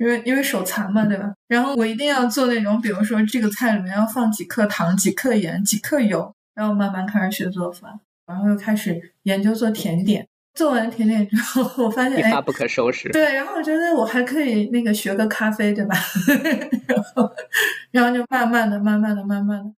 [0.04, 1.34] 因为因为手残嘛，对吧？
[1.48, 10.28] 然后我一定要做那种，比如说这个菜里面要放几克糖、几克盐、几克油，然后慢慢开始学做饭，然后又开始研究做甜点。
[10.56, 13.10] 做完甜点之后，我发现一发不可收拾。
[13.10, 15.96] 对，然后我觉得我还可以那个学个咖啡，对吧？
[16.86, 17.32] 然后，
[17.90, 19.74] 然后就慢慢的、慢慢的、慢慢的，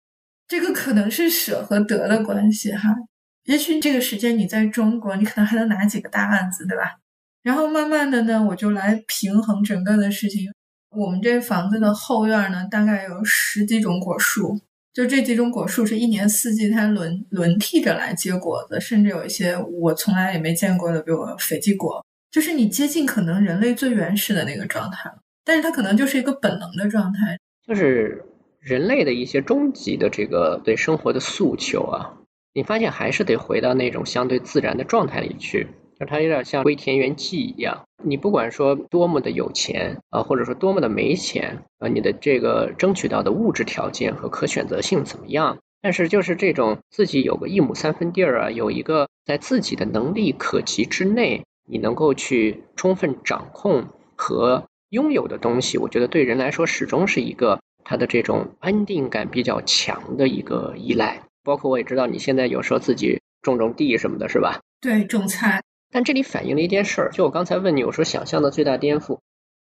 [0.48, 2.96] 这个可能是舍和得的关系哈。
[3.44, 6.96] 也许这个时间你在中国，你可能还能拿几个大案子，对吧？
[7.44, 10.52] 然后慢慢的呢，我就来平衡整个的事情。
[10.96, 14.60] 我们这房子的后院呢，大概有十几种果树，
[14.94, 25.12] 就这几种果树是一年四季它轮轮替着来结果子，甚至有一些我从来也没见过的，比如斐济果，就是你接近可能人类最原始的那个状态。
[25.44, 28.24] 但是它可能就是一个本能的状态，就是
[28.60, 32.14] 人类的一些终极的这个对生活的诉求啊，
[32.54, 35.68] 你发现还是得回到那种相对自然的状态里去。
[36.06, 45.58] 它有点像归田园记一样，你不管说多么的有钱啊，或者说多么的没钱啊，你的这个争取到的物质条件和可选择性怎么样？
[45.82, 61.24] 但是就是这种自己有个一亩三分地儿啊，有一个在自己的能力可及之内，你能够去充分掌控和拥有的东西，我觉得对人来说始终是一个他的这种安定感比较强的一个依赖。
[61.44, 64.62] 包括我也知道你现在有时候自己种种地什么的，是吧？
[64.80, 65.62] 对，种菜。
[65.94, 69.20] 但这里反映了一件事儿，就我刚才问你，我说想象的最大颠覆，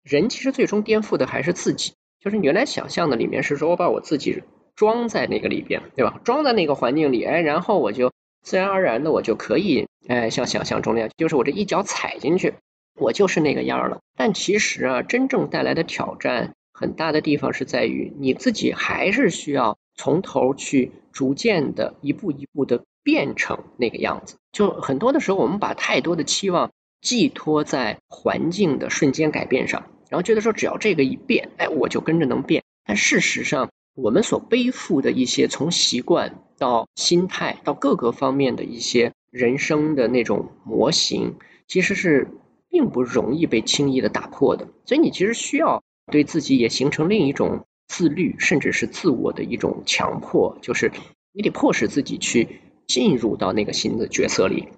[0.04, 1.94] 人其实最终颠覆的还是自己。
[2.20, 4.44] 就是你原来想象的里面是说我把我自己
[4.76, 6.20] 装在那个里边，对吧？
[6.26, 8.12] 装在那个环境里，哎，然后我就
[8.44, 12.56] 自然而然的我就可以，哎，像想象中那样，就是我这一脚踩进去，
[13.00, 14.02] 我就是那个样了。
[14.18, 22.84] 但其实啊，真正带来的挑战很大的地方是在于你自己还是需要从头去逐渐的一步一步的。
[23.08, 32.66] 变成那个样子，就很多的时候，我们把太多的期望寄托在环境的瞬间改变上，然后觉得说只要这个一变，哎，我就跟着能变。
[32.86, 42.28] 但事实上，我们所背负的一些从习惯到心态到各个方面的一些人生的那种模型，其实是
[42.68, 44.68] 并不容易被轻易的打破的。
[44.84, 50.92] 所以你其实需要对自己也形成另一种自律，甚至是自我的一种强迫，就是
[51.32, 52.60] 你得迫使自己去。
[52.88, 54.70] 进入到那个新的角色里，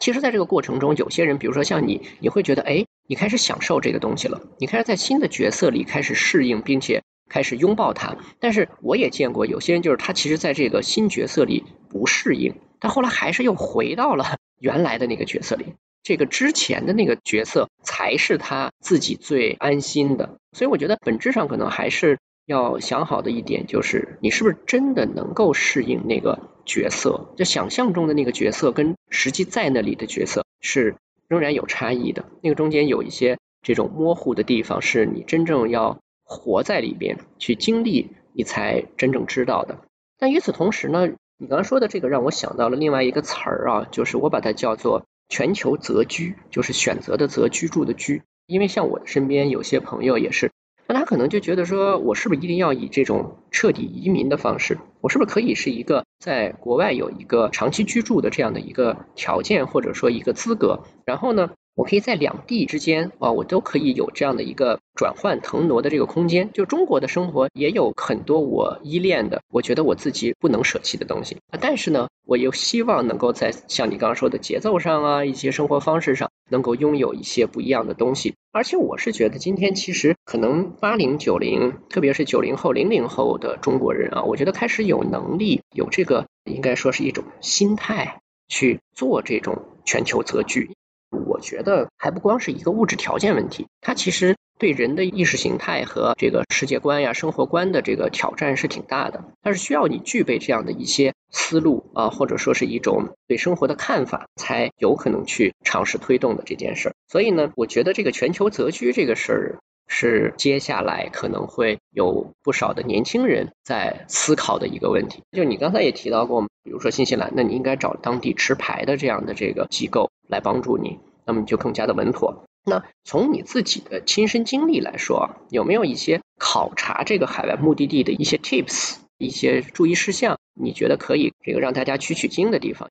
[0.00, 8.16] 其实，在这个过程中，有些人，比如说像你，你会觉得，哎，你开始享受这个东西了，你开始在新的角色里开始适应，并且开始拥抱它。
[8.40, 15.74] 但是，我也见过有些人，就是他其实在这个新角色里不适应，他后来还是又回到了 原来的那个角色里。
[16.02, 20.38] 这个之前的那个角色才是他自己最安心的。
[20.52, 22.18] 所以，我觉得本质上可能还是。
[22.44, 27.32] 要想好的一点就是，你是不是真的能够适应那个角色？
[27.36, 30.96] 就想象中的那个角色跟实际在那里的角色是
[31.28, 32.24] 仍然有差异的。
[32.42, 39.78] 那个中间有一些这种模糊的地方，是你真正要活在里边去经历，你才真正知道的。
[40.18, 48.22] 但与此同时呢，你刚刚说的这个让我想到了另外一个词儿啊，就是我把它叫做全球择居，就是选择的择居住的居。
[48.46, 50.50] 因为像我身边有些朋友也是。
[50.92, 54.78] 那他可能就觉得说，我是不是一定要以这种彻底移民的方式？
[55.00, 60.80] 我是不是可以是一个在国外有一个长期居住的这样的一个条件，或者说一个资格？
[61.06, 61.50] 然后呢？
[61.74, 66.50] 我可以在两地之间啊，我都可以有这样的一个转换腾挪的这个空间。
[66.52, 71.58] 就中国的生活也有很多我依恋的，我觉得我自己不能舍弃的东西啊。
[71.58, 78.34] 但是呢，我又希望能够在像你刚刚说的节奏上啊，一些生活方式上，能够拥有一些不一样的东西。
[78.52, 90.70] 而且我是觉得，今天其实可能八零九零，特别是九零后、零零后的中国人啊，我觉得开始有能力，有这个应该说是一种心态去做这种全球择局。
[91.12, 99.24] 我觉得还不光是一个物质条件问题，它其实对人的意识形态和这个世界观呀、生活观的这个挑战是挺大的。
[99.42, 106.94] 它是需要你具备这样的一些思路啊，或者说是一种对生活的看法，才有可能去尝试推动的这件事儿。
[107.08, 115.22] 所以呢，我觉得这个全球择居这个事儿是接下来可能会有不少的年轻人在思考的一个问题。
[115.32, 120.10] 就你刚才也提到过，比如说新西兰，那你应该找当地持牌的这样的这个机构。
[120.28, 122.46] 来帮助你，那么就更加的稳妥。
[122.64, 130.38] 那从你自己的亲身经历来说，有没有一些考察这个海外目的地的一些 tips、一些注意事项？
[130.54, 132.88] 你觉得可以这个让大家取取经的地方？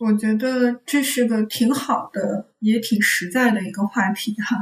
[0.00, 4.58] 我觉得这是个挺好的，也挺实在的一个话题哈。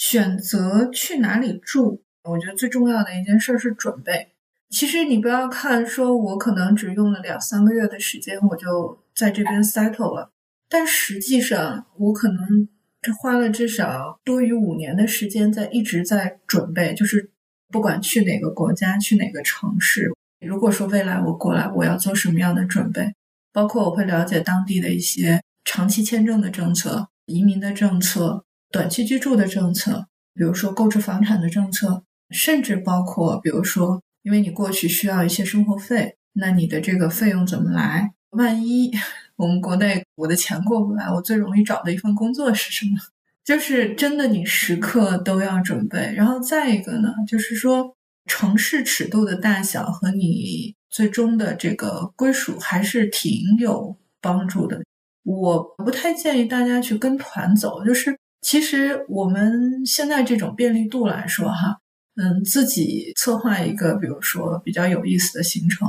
[0.00, 4.32] 选择去哪里住，我觉得最重要的一件事是准备。
[4.70, 10.30] 其实你不要看说我可能只用了两三个月的时间，我就在这边 settle 了。
[10.70, 12.66] 但实际上，我可能
[13.02, 16.94] 这花了至少多于五年的时间，在一直在准备。
[16.94, 17.30] 就是
[17.68, 20.10] 不管去哪个国家，去哪个城市，
[20.40, 23.12] 如果说未来我过来，我要做什么样的准备？
[23.52, 38.12] 包括我会了解当地的一些长期签证的政策、移民的政策、短期居住的政策，比如说购置房产的政策，甚至包括比如说，因为你过去需要一些生活费，那你的这个费用怎么来？
[38.30, 38.90] 万一。
[39.36, 42.98] 我们国内我的钱过不来，我最容易找的一份工作是什么？
[43.42, 46.12] 就是真的，你时刻都要准备。
[46.14, 47.96] 然后再一个呢，就是说
[48.26, 54.82] 城市尺度的大小和你最终的这个归属还是挺有帮助的。
[55.22, 61.78] 我不太建议大家去跟团走，就是其实我们现在这种便利度来说，哈，
[62.16, 65.88] 嗯，自己策划一个，比如说比较有意思的行程，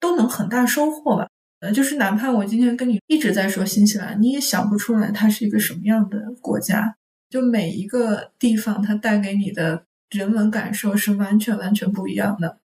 [0.00, 1.28] 都能很大收获吧。
[1.60, 6.94] 呃，就是哪怕我今天跟你一直在说新西兰，你也想不出来它是一个什么样的国家。
[7.28, 12.58] 就每一个地方，它带给你的人文感受是完全完全不一样的。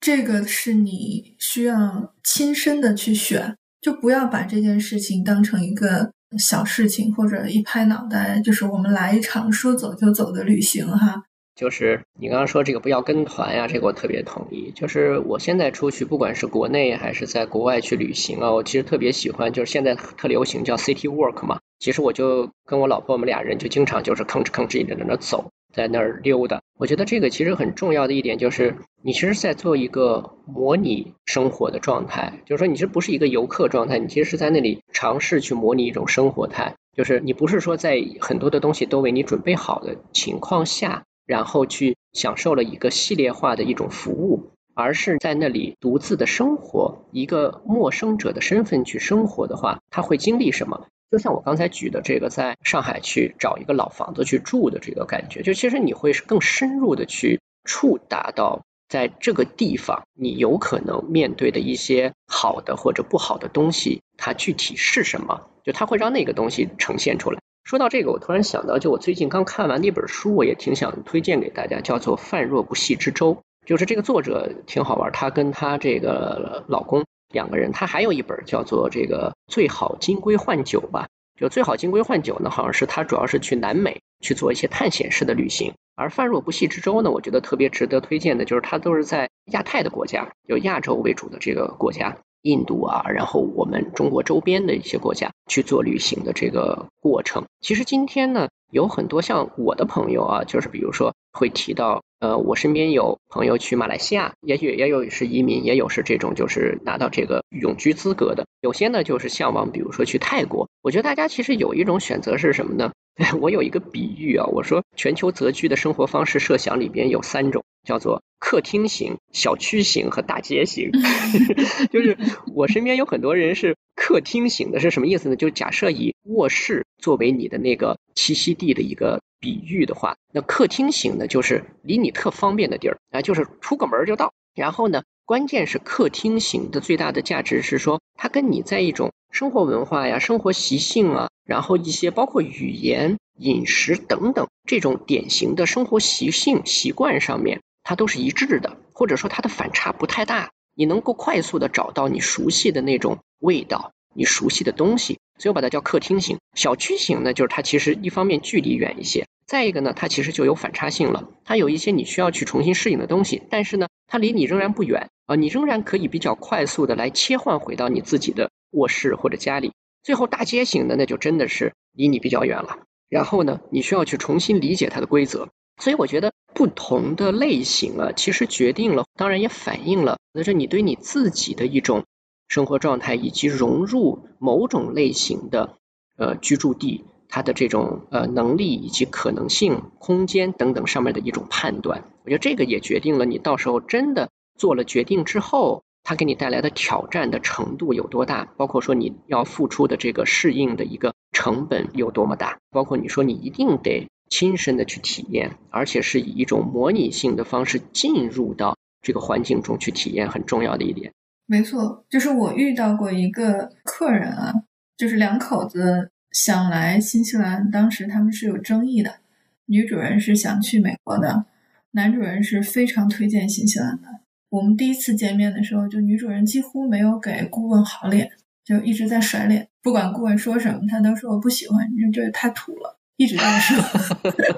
[0.00, 11.22] 这个是你需要亲身的去选，就不要把这件事情当成一个小事情，或者一拍脑袋就是我们来一场说走就走的旅行哈。
[11.54, 14.70] 就是你刚刚说这个不要跟团呀，这个我特别同意。
[14.76, 21.58] 就是我现在出去，不管是国内还是在国外去旅行啊，我其实特别喜欢，就是现在特流行叫 city walk 嘛。
[21.80, 26.60] 其实我就跟我老婆我们俩人就经常就是吭哧吭哧一直在那走，在那儿溜达。
[26.76, 41.04] 我觉得这个其实很重要的一点就是，你其实在做一个模拟生活的状态，就是说你这不是一个游客状态，你其实是在那里尝试去模拟一种生活态，就是你不是说在很多的东西都为你准备好的情况下。
[41.28, 50.86] 然后去享受了一个系列化的一种服务，而是在那里独自的生活，一个陌生者的身份去生活的话，他会经历什么？
[51.10, 65.48] 就像我刚才举的这个，在上海去找一个老房子去住的这个感觉，就其实你会更深入的去触达到，在这个地方你有可能面对的一些好的或者不好的东西，它具体是什么？
[65.64, 67.40] 就它会让那个东西呈现出来。
[67.64, 73.34] 说到这个，我突然想到，就我最近刚看完的一本书，我也挺想推荐给大家，叫做《泛若不系之舟》。
[73.66, 81.08] 就是这个作者挺好玩，他跟他这个老公两个人，他还有一本叫做《这个最好金龟换酒》吧。
[81.38, 85.72] 就最好金龟换酒呢，好像是他主要是去南美去做一些探险式的旅行。
[85.94, 92.16] 而《泛若不系之舟》呢，我觉得特别值得推荐的，就是它都是在亚太的国家，有亚洲为主的这个国家。
[92.42, 110.68] 印度啊，然后我们中国周边的一些国家去做旅行的这个过程，其实今天呢，有很多像我的朋友啊，就是比如说会提到，呃，我身边有朋友去马来西亚，也许也有是移民，也有是这种就是拿到这个永居资格的，有些呢就是向往，比如说去泰国。
[110.82, 112.92] 我觉得大家其实有一种选择是什么呢？
[113.40, 120.90] 我有一个比喻啊，我说全球择居的生活方式设想里边有三种，叫做客厅型、小区型和大街型。
[121.90, 122.16] 就是
[122.54, 125.36] 我身边有很多人是客厅型的，是什么意思呢？
[125.36, 134.32] 就假设以卧室作为你的那个栖息地的一个比喻的话，那客厅型呢，就是离你特方便的地儿啊，就是出个门就到。
[134.54, 135.02] 然后呢？
[135.24, 156.36] 关键是客厅型的最大的价值是说，它跟你在一种生活文化呀、生活习性啊，然后一些包括语言、饮食等等这种典型的生活习性习惯上面，它都是一致的，或者说它的反差不太大，你能够快速的找到你熟悉的那种味道，你熟悉的东西，所以我把它叫客厅型。
[156.54, 159.26] 小区型呢，就是它其实一方面距离远一些。
[159.46, 169.72] 再一个呢，它其实就有反差性了，它有一些你需要去重新适应的东西，但是呢，它离你仍然不远啊，你仍然可以比较快速的来切换回到你自己的卧室或者家里。
[170.02, 175.48] 最后大街型的那就真的是离你比较远了，然后呢，你需要去重新理解它的规则。
[175.80, 182.02] 所以我觉得不同的类型啊，其实决定了，当然也反映了，那是你对你自己的一种
[182.48, 185.78] 生活状态以及融入某种类型的
[186.16, 187.04] 呃居住地。
[187.28, 211.12] 它的这种呃能力以及可能性、空间等等上面的一种判断，我觉得这个也决定了你到时候真的做了决定之后，它给你带来的挑战的程度有多大，包括说你要付出的这个适应的一个成本有多么大，包括你说你一定得亲身的去体验，而且是以一种模拟性的方式进入到这个环境中去体验，很重要的一点。
[211.46, 214.52] 没错，就是我遇到过一个客人啊，
[214.96, 216.10] 就是两口子。
[216.30, 219.20] 想来新西兰，当时他们是有争议的。
[219.64, 221.46] 女主人是想去美国的，
[221.92, 224.08] 男主人是非常推荐新西兰的。
[224.50, 228.30] 我们第一次见面的时候，就女主人几乎没有给顾问好脸，
[228.62, 229.66] 就一直在甩脸。
[229.82, 233.76] 不管顾问说什么，他都说我不喜欢，你这太土了，一直这么说。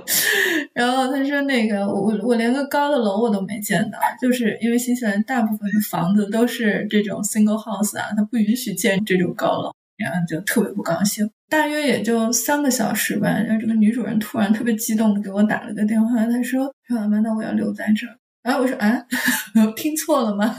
[0.72, 9.72] 然后他说那个我我连个高的楼我都没见到，就是因为新西兰大部分的房子都是这种 single house 啊，它不允许建这种高楼。
[10.00, 13.28] 然后就特别不高兴，大约也就三个小时吧。
[13.28, 19.04] 然后这个女主人突然特别激动的给我打了个电话，她说：“说阿曼达，我要留在这儿。”然后我说：“啊，
[19.76, 20.56] 听错了吗？”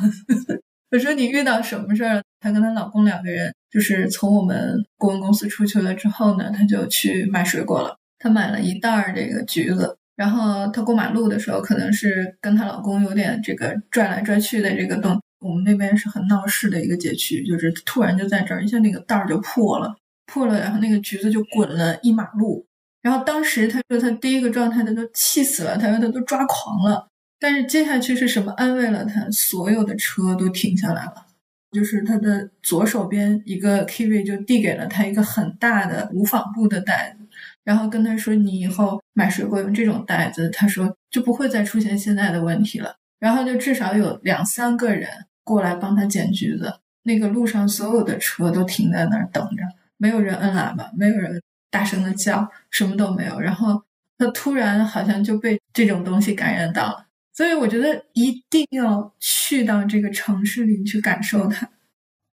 [0.93, 7.95] 我说：“你遇到什么事儿了？”她跟她老公两个人就是从我们顾问公司出去了之后呢，她就去买水果了。
[8.19, 15.19] 她买了一袋儿这个橘子，然后她过马路的时候，可能是跟她老公有点这个拽来拽去的这个动。
[15.39, 19.95] 我们那边是很闹市的一个街区，就是突然就在这儿一下那个袋儿就破了，
[20.27, 22.63] 破了，然后那个橘子就滚了一马路，
[23.01, 27.07] 然后当时他说他第一个状态他都气死了，他说他都抓狂了。
[27.39, 29.27] 但是接下去是什么安慰了他？
[29.31, 31.25] 所有的车都停下来了，
[31.71, 37.25] 就是他的左手边一个 Kiwi 就递给了他一个很大的无纺布的袋子，
[37.63, 42.95] 然后跟他说：“你以后买水果用这种袋子。”他说就不会再出现现在的问题了。
[43.19, 45.07] 然后就至少有两三个人
[45.43, 46.73] 过来帮他捡橘子。
[47.03, 49.63] 那个路上所有的车都停在那儿等着，
[49.97, 53.39] 没有人摁喇叭，没有人大声的叫，什么都没有。
[53.39, 53.81] 然后
[54.17, 57.05] 他突然好像就被这种东西感染到了。
[57.33, 61.69] 所以我觉得一定要去到这个城市里去感受它，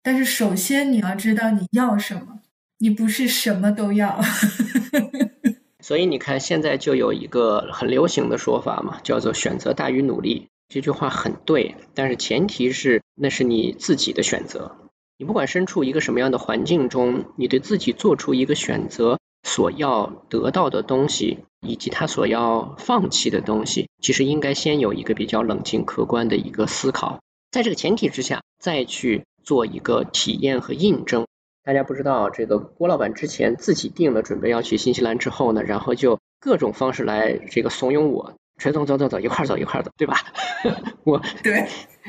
[0.03, 2.40] 但是首先你要知道你要什么，
[2.78, 4.20] 你不是什么都要。
[5.80, 10.49] 所以你看，现在就有一个很流行的说法嘛，叫做“选择大于努力”。
[10.68, 14.76] 这句话很对，但是前提是那是你自己的选择。
[15.18, 19.18] 你不管身处一个什么样的环境中，你对自己做出一个选择。
[19.43, 27.20] 所要得到的东西，以及他所要放弃的东西，其实应该先有一个比较冷静客观的一个思考，
[27.51, 31.26] 在这个前提之下，再去做一个体验和印证。
[31.64, 40.16] 大家不知道，这个郭老板之前自己定了准备要去新西兰之后呢，然后就各种方式来这个怂恿我，陈总走走走，一块儿走一块儿走，对吧？
[41.05, 41.68] 我对，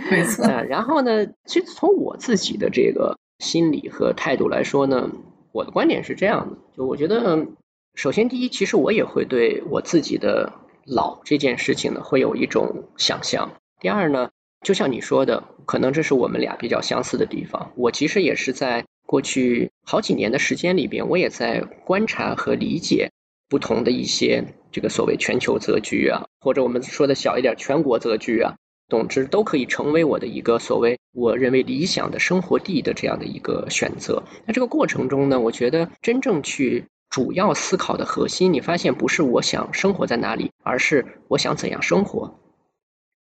[0.10, 0.48] 没错。
[0.48, 5.10] 然后呢，其实从我自己的这个心理和态度来说呢。
[5.54, 7.48] 我的观点是这样的，就我觉得，
[7.94, 10.52] 首先第一，其实我也会对我自己的
[10.84, 13.52] 老这件事情呢，会有一种想象。
[13.80, 14.32] 第二呢，
[14.64, 17.72] 就像你说的，可能这是我们俩比较相似的地方。
[17.76, 23.12] 我其实也是在过去好几年的时间里边，我也在观察和理解
[23.48, 28.56] 不同的一些这个所谓全球择居啊，或者我们说的小一点，全国择居啊。
[28.94, 34.22] 总之都可以成为我的一个所谓我认为理想的生活地的这样的一个选择。
[34.46, 42.40] 那这个过程中呢，我觉得真正去主要思考的核心，你发现不是我想生活在哪里，而是我想怎样生活。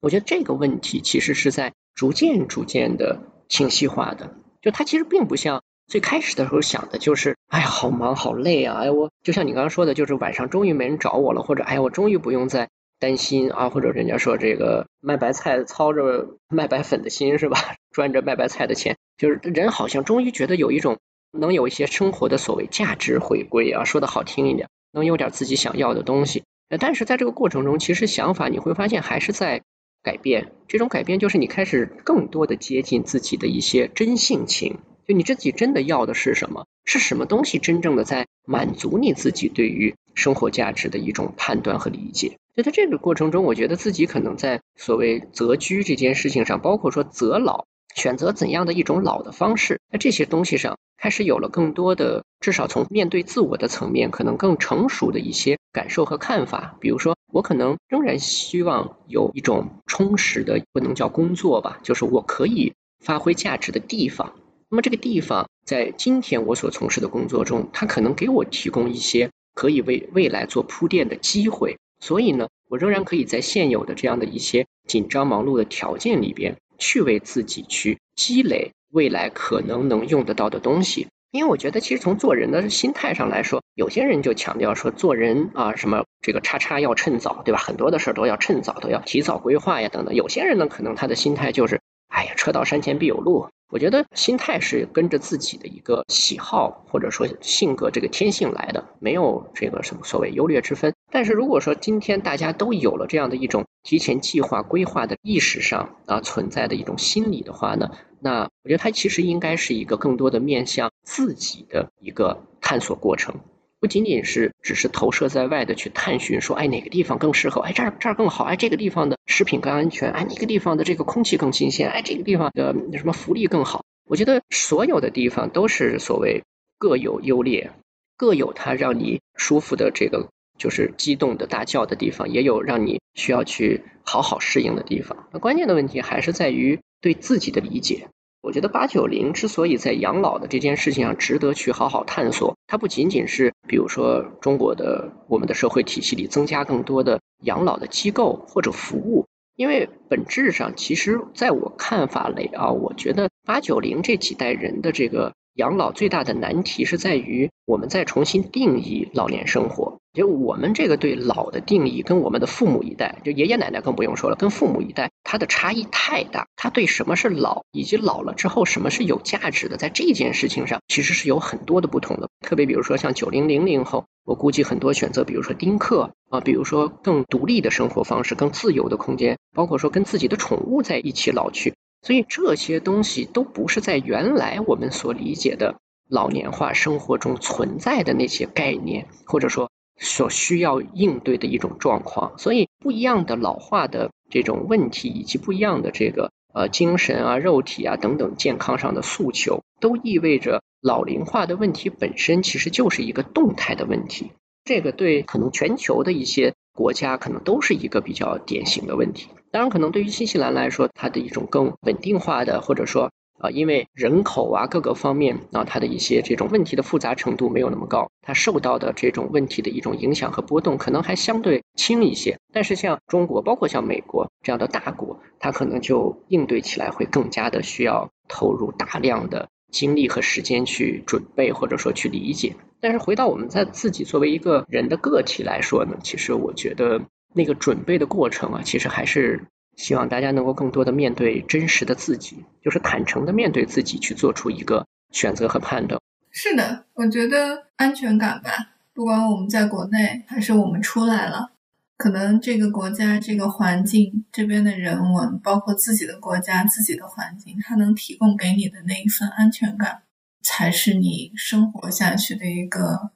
[0.00, 4.34] 我觉得这个问题其实是在逐渐逐渐的清晰化的。
[4.60, 12.68] 就它其实并不像最开始的时候想的，就是哎呀好忙好累啊，哎我就像你刚刚说的，就是晚上终于没人找我了，或者哎我终于不用再。
[13.00, 17.58] 担心啊，或者人家说这个卖白菜操着 卖白粉的心是吧？
[17.90, 20.98] 赚着卖白菜的钱，就是人好像终于觉得有一种
[21.32, 26.44] 能有一些生活的所谓价值回归啊，说的好听一点，能有点自己想要的东西。
[26.78, 29.62] 但是在这个过程中，其实想法你会发现还是在
[30.04, 30.52] 改变。
[30.68, 34.78] 这种改变就是你开始更多的接近自己的一些真性情，
[35.10, 36.66] 就你自己真的要的是什么？
[36.84, 42.38] 是什么东西真正的在满足你自己对于生活价值的一种判断和理解？
[42.54, 47.64] 就在这个过程中，我觉得自己可能在所谓择居这件事情上，包括说择老，
[47.96, 56.76] 选择怎样的一种老的方式，在这些东西上开始有了更多的，至少从面对自我的层面，可能更成熟的一些感受和看法。
[56.80, 64.34] 比如说，我可能仍然希望有一种充实的，不能叫工作吧，就是我可以发挥价值的地方。
[64.72, 71.76] 那么这个地方，在今天我所从事的工作中，它可能给我提供一些可以为未来做铺垫的机会。
[71.98, 81.08] 所以呢，我仍然可以在现有的这样的一些紧张忙碌的条件里边，去为自己去积累未来可能能用得到的东西。
[81.32, 87.58] 因为我觉得，其实从做人的心态上来说，有些人就强调说，做人啊，什么这个叉叉要趁早，对吧？
[87.58, 90.14] 很多的事儿都要趁早，都要提早规划呀，等等。
[90.14, 93.48] 有些人呢，可能他的心态就是，哎呀，车到山前必有路。
[93.70, 100.92] 我觉得心态是跟着自己的一个喜好或者说性格这个天性来的，没有这个什么所谓优劣之分。
[101.12, 113.36] 但是如果说今天大家都有了这样的一种提前计划规划的意识上啊存在的一种心理的话呢，那我觉得它其实应该是一个更多的面向自己的一个探索过程。
[113.80, 123.82] 不仅仅是只是投射在外的去探寻，说哎哪个地方更适合，哎这儿这儿更好，哎这个地方的食品更安全，哎那个地方的这个空气更新鲜，哎这个地方的什么福利更好。
[124.06, 126.42] 我觉得所有的地方都是所谓
[126.78, 127.70] 各有优劣，
[128.18, 130.28] 各有它让你舒服的这个
[130.58, 135.26] 就是激动的大叫的地方，也有让你需要去好好适应的地方。
[135.32, 138.08] 那关键的问题还是在于对自己的理解。
[138.42, 159.98] 我觉得八九零之所以在养老的这件事情上值得去好好探索，它不仅仅是比如说中国的我们的社会体系里增加更多的养老的机构或者服务，因为本质上其实在我看法里啊，我觉得八九零这几代人的这个养老最大的难题是在于我们在重新定义老年生活。
[160.14, 166.46] 就我们这个对老的定义，跟我们的父母一代，就爷爷奶奶更不用说了，跟父母一代，它的差异太大。
[166.56, 172.30] 他对什么是老，以及老了之后什么是有价值的，在这件事情上，其实是有很多的不同的。
[172.40, 181.74] 特别比如说像九零零零后，我估计很多选择，比如说丁克啊，比如说更独立的生活方式，更自由的空间，包括说跟自己的宠物在一起老去。
[182.02, 185.76] 所以这些东西都不是在原来我们所理解的
[186.08, 189.70] 老年化生活中存在的那些概念，或者说。
[190.02, 204.32] 所需要应对的一种状况，所以不一样的老化的这种问题，以及不一样的这个呃精神啊、肉体啊等等健康上的诉求，都意味着老龄化的问题本身其实就是一个动态的问题。
[204.64, 209.28] 这个对可能全球的一些国家可能都是一个比较典型的问题。
[209.50, 213.10] 当然，可能对于新西兰来说，它的一种更稳定化的，或者说。
[213.42, 222.36] 啊，因为人口啊各个方面啊，它的一些这种问题的复杂程度没有那么高，它受到的这种问题的一种影响和波动可能还相对轻一些。
[222.52, 232.56] 但是像中国，包括像美国这样的大国，它可能就应对起来会更加的需要投入大量的精力和时间去准备，或者说去理解。
[232.78, 237.00] 但是回到我们在自己作为一个人的个体来说呢，其实我觉得
[237.32, 239.44] 那个准备的过程啊，其实还是。
[239.76, 245.98] 希望大家能够更多的面对真实的自己，就是坦诚的面对自己，去做出一个选择和判断。
[246.30, 248.50] 是的，我觉得安全感吧，
[248.92, 251.52] 不管我们在国内还是我们出来了，
[251.96, 260.02] 可能这个国家、这个环境、这边的人文，包括自己的国家、自己的环境，它能提供给你的那一份安全感，
[260.42, 263.12] 才是你生活下去的一个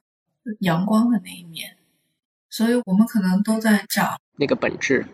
[0.60, 1.76] 阳光的那一面。
[2.57, 5.05] 所以，我们可能都在找那个本质。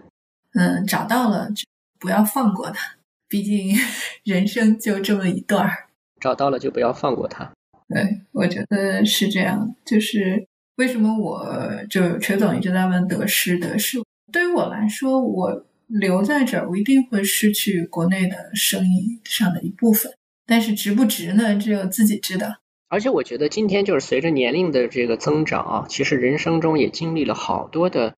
[0.52, 1.64] 嗯，找到了就，
[1.98, 2.96] 不要放过它。
[3.28, 3.74] 毕竟
[4.24, 5.88] 人生就这么一段儿，
[6.20, 7.50] 找到了就不要放过它。
[7.88, 9.74] 对，我觉得是这样。
[9.86, 11.42] 就是为什么我
[11.88, 13.96] 就锤总一直在问得失，得失
[14.30, 20.12] 对于我来说，我留在这儿，我一定会失去国内的生意上的一部分。
[20.44, 21.56] 但是值不值呢？
[21.56, 22.54] 只有自己知道。
[22.90, 28.16] 而且我觉得今天就是随着年龄的这个增长啊，其实人生中也经历了好多的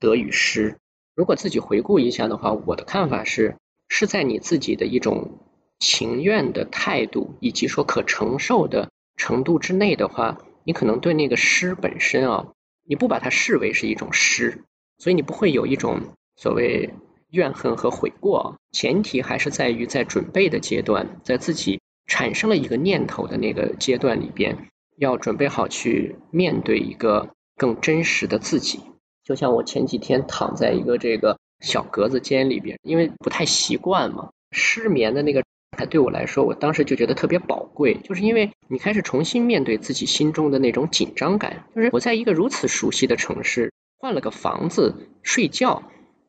[0.00, 0.78] 得与失。
[1.14, 3.56] 如果自己回顾一下的话，我的看法是，
[3.86, 5.38] 是在你自己的一种
[5.78, 12.46] 情愿的态度以及说可承受的程度之内的话，你可能对那个诗本身啊，
[12.82, 14.64] 你不把它视为是一种诗，
[14.96, 16.00] 所以你不会有一种
[16.34, 16.88] 所谓
[17.28, 18.56] 怨恨和悔过。
[18.72, 28.80] 前提还是在于在准备的阶段，在自己产生了一个念头的那个阶段里边，要准备好去面对一个更真实的自己。
[29.24, 45.82] 就像我前几天躺在一个这个小格子间里边，因为不太习惯嘛，失眠的那个状态对我来说，我当时就觉得特别宝贵，就是因为你开始重新面对自己心中的那种紧张感，就是我在一个如此熟悉的城市换了个房子睡觉，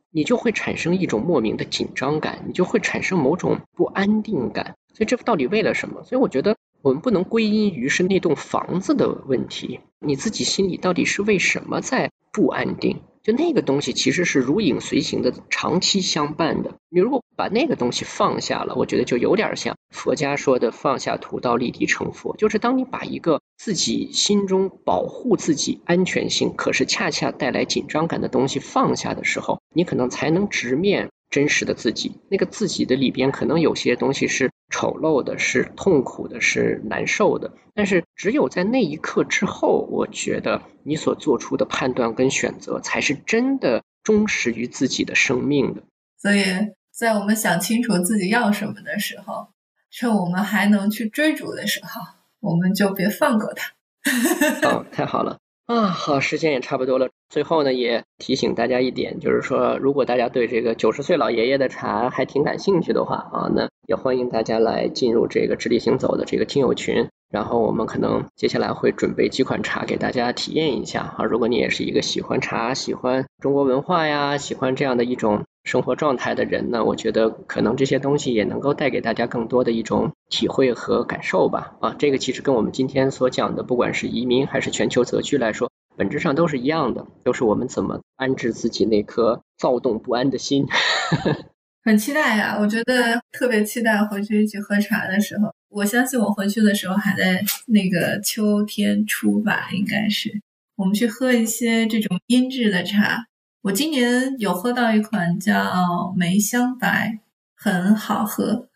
[0.10, 6.04] 你就会产生一种莫名的紧张感，你就会产生某种不安定感，所以这到底为了什么？
[6.04, 12.12] 所以我觉得我们不能归因于是那栋房子的问题，你自己心里到底是为什么在？
[12.32, 16.74] 不安定，就那个东西其实是如影随形的，长期相伴的。
[16.90, 22.36] 你如果把那个东西放下了，我觉得就有点像佛家说的“放下屠刀，立地成佛”。
[22.38, 31.10] 就是当你把一个自己心中保护自己安全性，可是恰恰带来紧张感的东西放下的时候，你可能才能直面。
[31.32, 37.54] 真实的自己，那个自己的里边，可能有些东西是丑陋的，是痛苦的，是难受的。
[37.74, 45.82] 但是，只有在那一刻之后，我觉得你所做出的判断跟选择，才是真的忠实于自己的生命的。
[46.18, 46.44] 所以
[46.92, 49.48] 在我们想清楚自己要什么的时候，
[49.92, 52.02] 趁我们还能去追逐的时候，
[52.42, 53.72] 我们就别放过它。
[54.68, 55.38] 哦，太好了。
[55.66, 57.10] 啊，好，时间也差不多了。
[57.28, 67.08] 最后呢，也提醒大家一点，就是说，如果大家对这个九十岁老爷爷的茶还挺感兴趣的话啊，那也欢迎大家来进入这个直立行走的这个听友群。
[67.36, 71.26] 然后我们可能接下来会准备几款茶给大家体验一下啊。
[71.26, 75.44] 如果你也是一个喜欢茶、喜欢中国文化呀、喜欢这样的一种。
[75.66, 81.76] 生活状态的人呢，我觉得可能这些东西也能够带给大家更多的一种体会和感受吧。
[81.82, 90.68] 啊，这个其实跟我们今天所讲的，不管是移民还是全球择居来说，本质上都是一样的，都是我们怎么安置自己那颗躁动不安的心。
[91.86, 95.54] 很期待呀，我觉得特别期待回去一起喝茶的时候。
[95.70, 100.42] 我相信我回去的时候还在那个秋天初吧，应该是
[100.78, 103.28] 我们去喝一些这种阴质的茶。
[103.62, 107.20] 我今年有喝到一款叫梅香白，
[107.56, 108.68] 很好喝。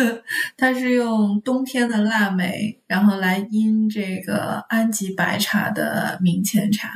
[0.58, 6.90] 它是用冬天的腊梅，然后来阴这个安吉白茶的明前茶。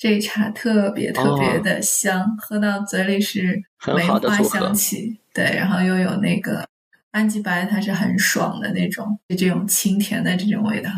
[0.00, 3.62] 这茶特别特别的香，喝到嘴里是
[3.94, 6.66] 梅花香气，对，然后又有那个
[7.10, 10.88] 安吉白，它是很爽的那种，就这种清甜的这种味道，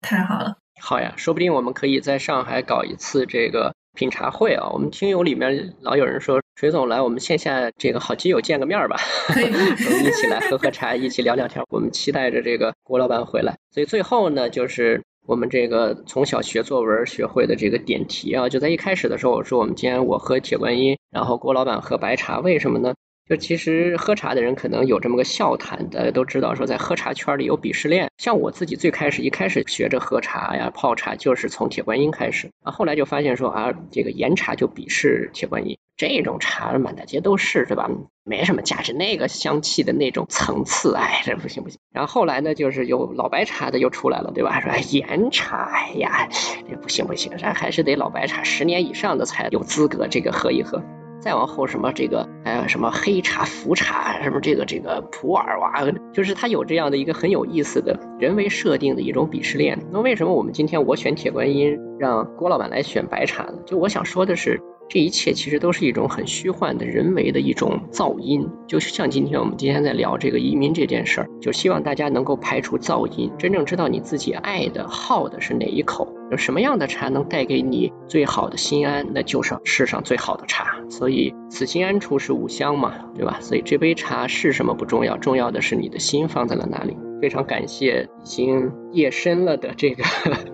[0.00, 0.56] 太好了。
[0.80, 4.68] 好呀，说不定我们可以在上海搞一次这个品茶会啊！
[4.72, 8.96] 我们听友里面老有人说，水总来我们线下这个好基友见个面吧，
[9.28, 11.64] 可以，我们一起来喝喝茶，一起聊聊天。
[11.68, 13.56] 我们期待着这个郭老板回来。
[13.72, 15.00] 所以最后呢，就是。
[15.28, 22.94] 我们这个从小学作文学会的这个点题啊，就在一开始的时候我说我们今天我喝铁观音，然后郭老板喝白茶，为什么呢？
[23.28, 28.10] 就其实喝茶的人可能有这么个笑谈，大家都知道说在喝茶圈里有鄙视链。
[28.16, 35.76] 像我自己最开始一开始学着喝茶呀泡茶，就是从铁观音开始啊，后来就发现说啊，这个岩茶就鄙视铁观音。
[35.98, 37.90] 这种茶满大街都是，对吧？
[38.24, 41.80] 没什么价值，那个香气的那种层次，哎，这不行不行。
[41.92, 44.60] 然后后来呢，就是有老白茶的又出来了，对吧？
[44.60, 46.28] 说岩茶，哎呀，
[46.70, 50.80] 这不行不行，咱还是得老白茶，十年以上的才有资格这个喝一喝。
[51.20, 59.80] 再往后什么这个，哎，什么黑茶、福茶，什么这个这个普洱哇，就是它有这样的一个很有意思的人为设定的一种鄙视链。
[59.90, 63.54] 那为什么我们今天我选铁观音，让郭老板来选白茶呢？
[63.66, 64.62] 就我想说的是。
[64.88, 80.78] 这一切其实都是一种很虚幻的人为的一种噪音，就像今天我们今天在聊这个移民这件事儿，就希望大家能够排除噪音，真正知道你自己爱的好的是哪一口，有什么样的茶能带给你最好的心安，那就是世上最好的茶。
[80.88, 83.38] 所以此心安处是吾乡嘛，对吧？
[83.42, 86.96] 所以这杯茶是什么不重要，重要的是你的心放在了哪里。
[87.20, 90.04] 非常感谢已经夜深了的这个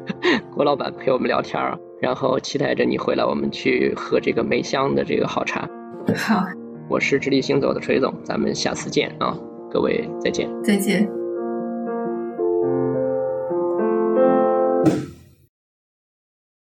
[0.54, 1.78] 郭老板陪我们聊天儿。
[2.00, 5.68] 然后期待着你回来，我们去喝这个梅香的这个好茶。
[6.14, 6.44] 好，
[6.88, 9.36] 我是直立行走的锤总，咱们下次见啊，
[9.70, 11.23] 各位再见，再见。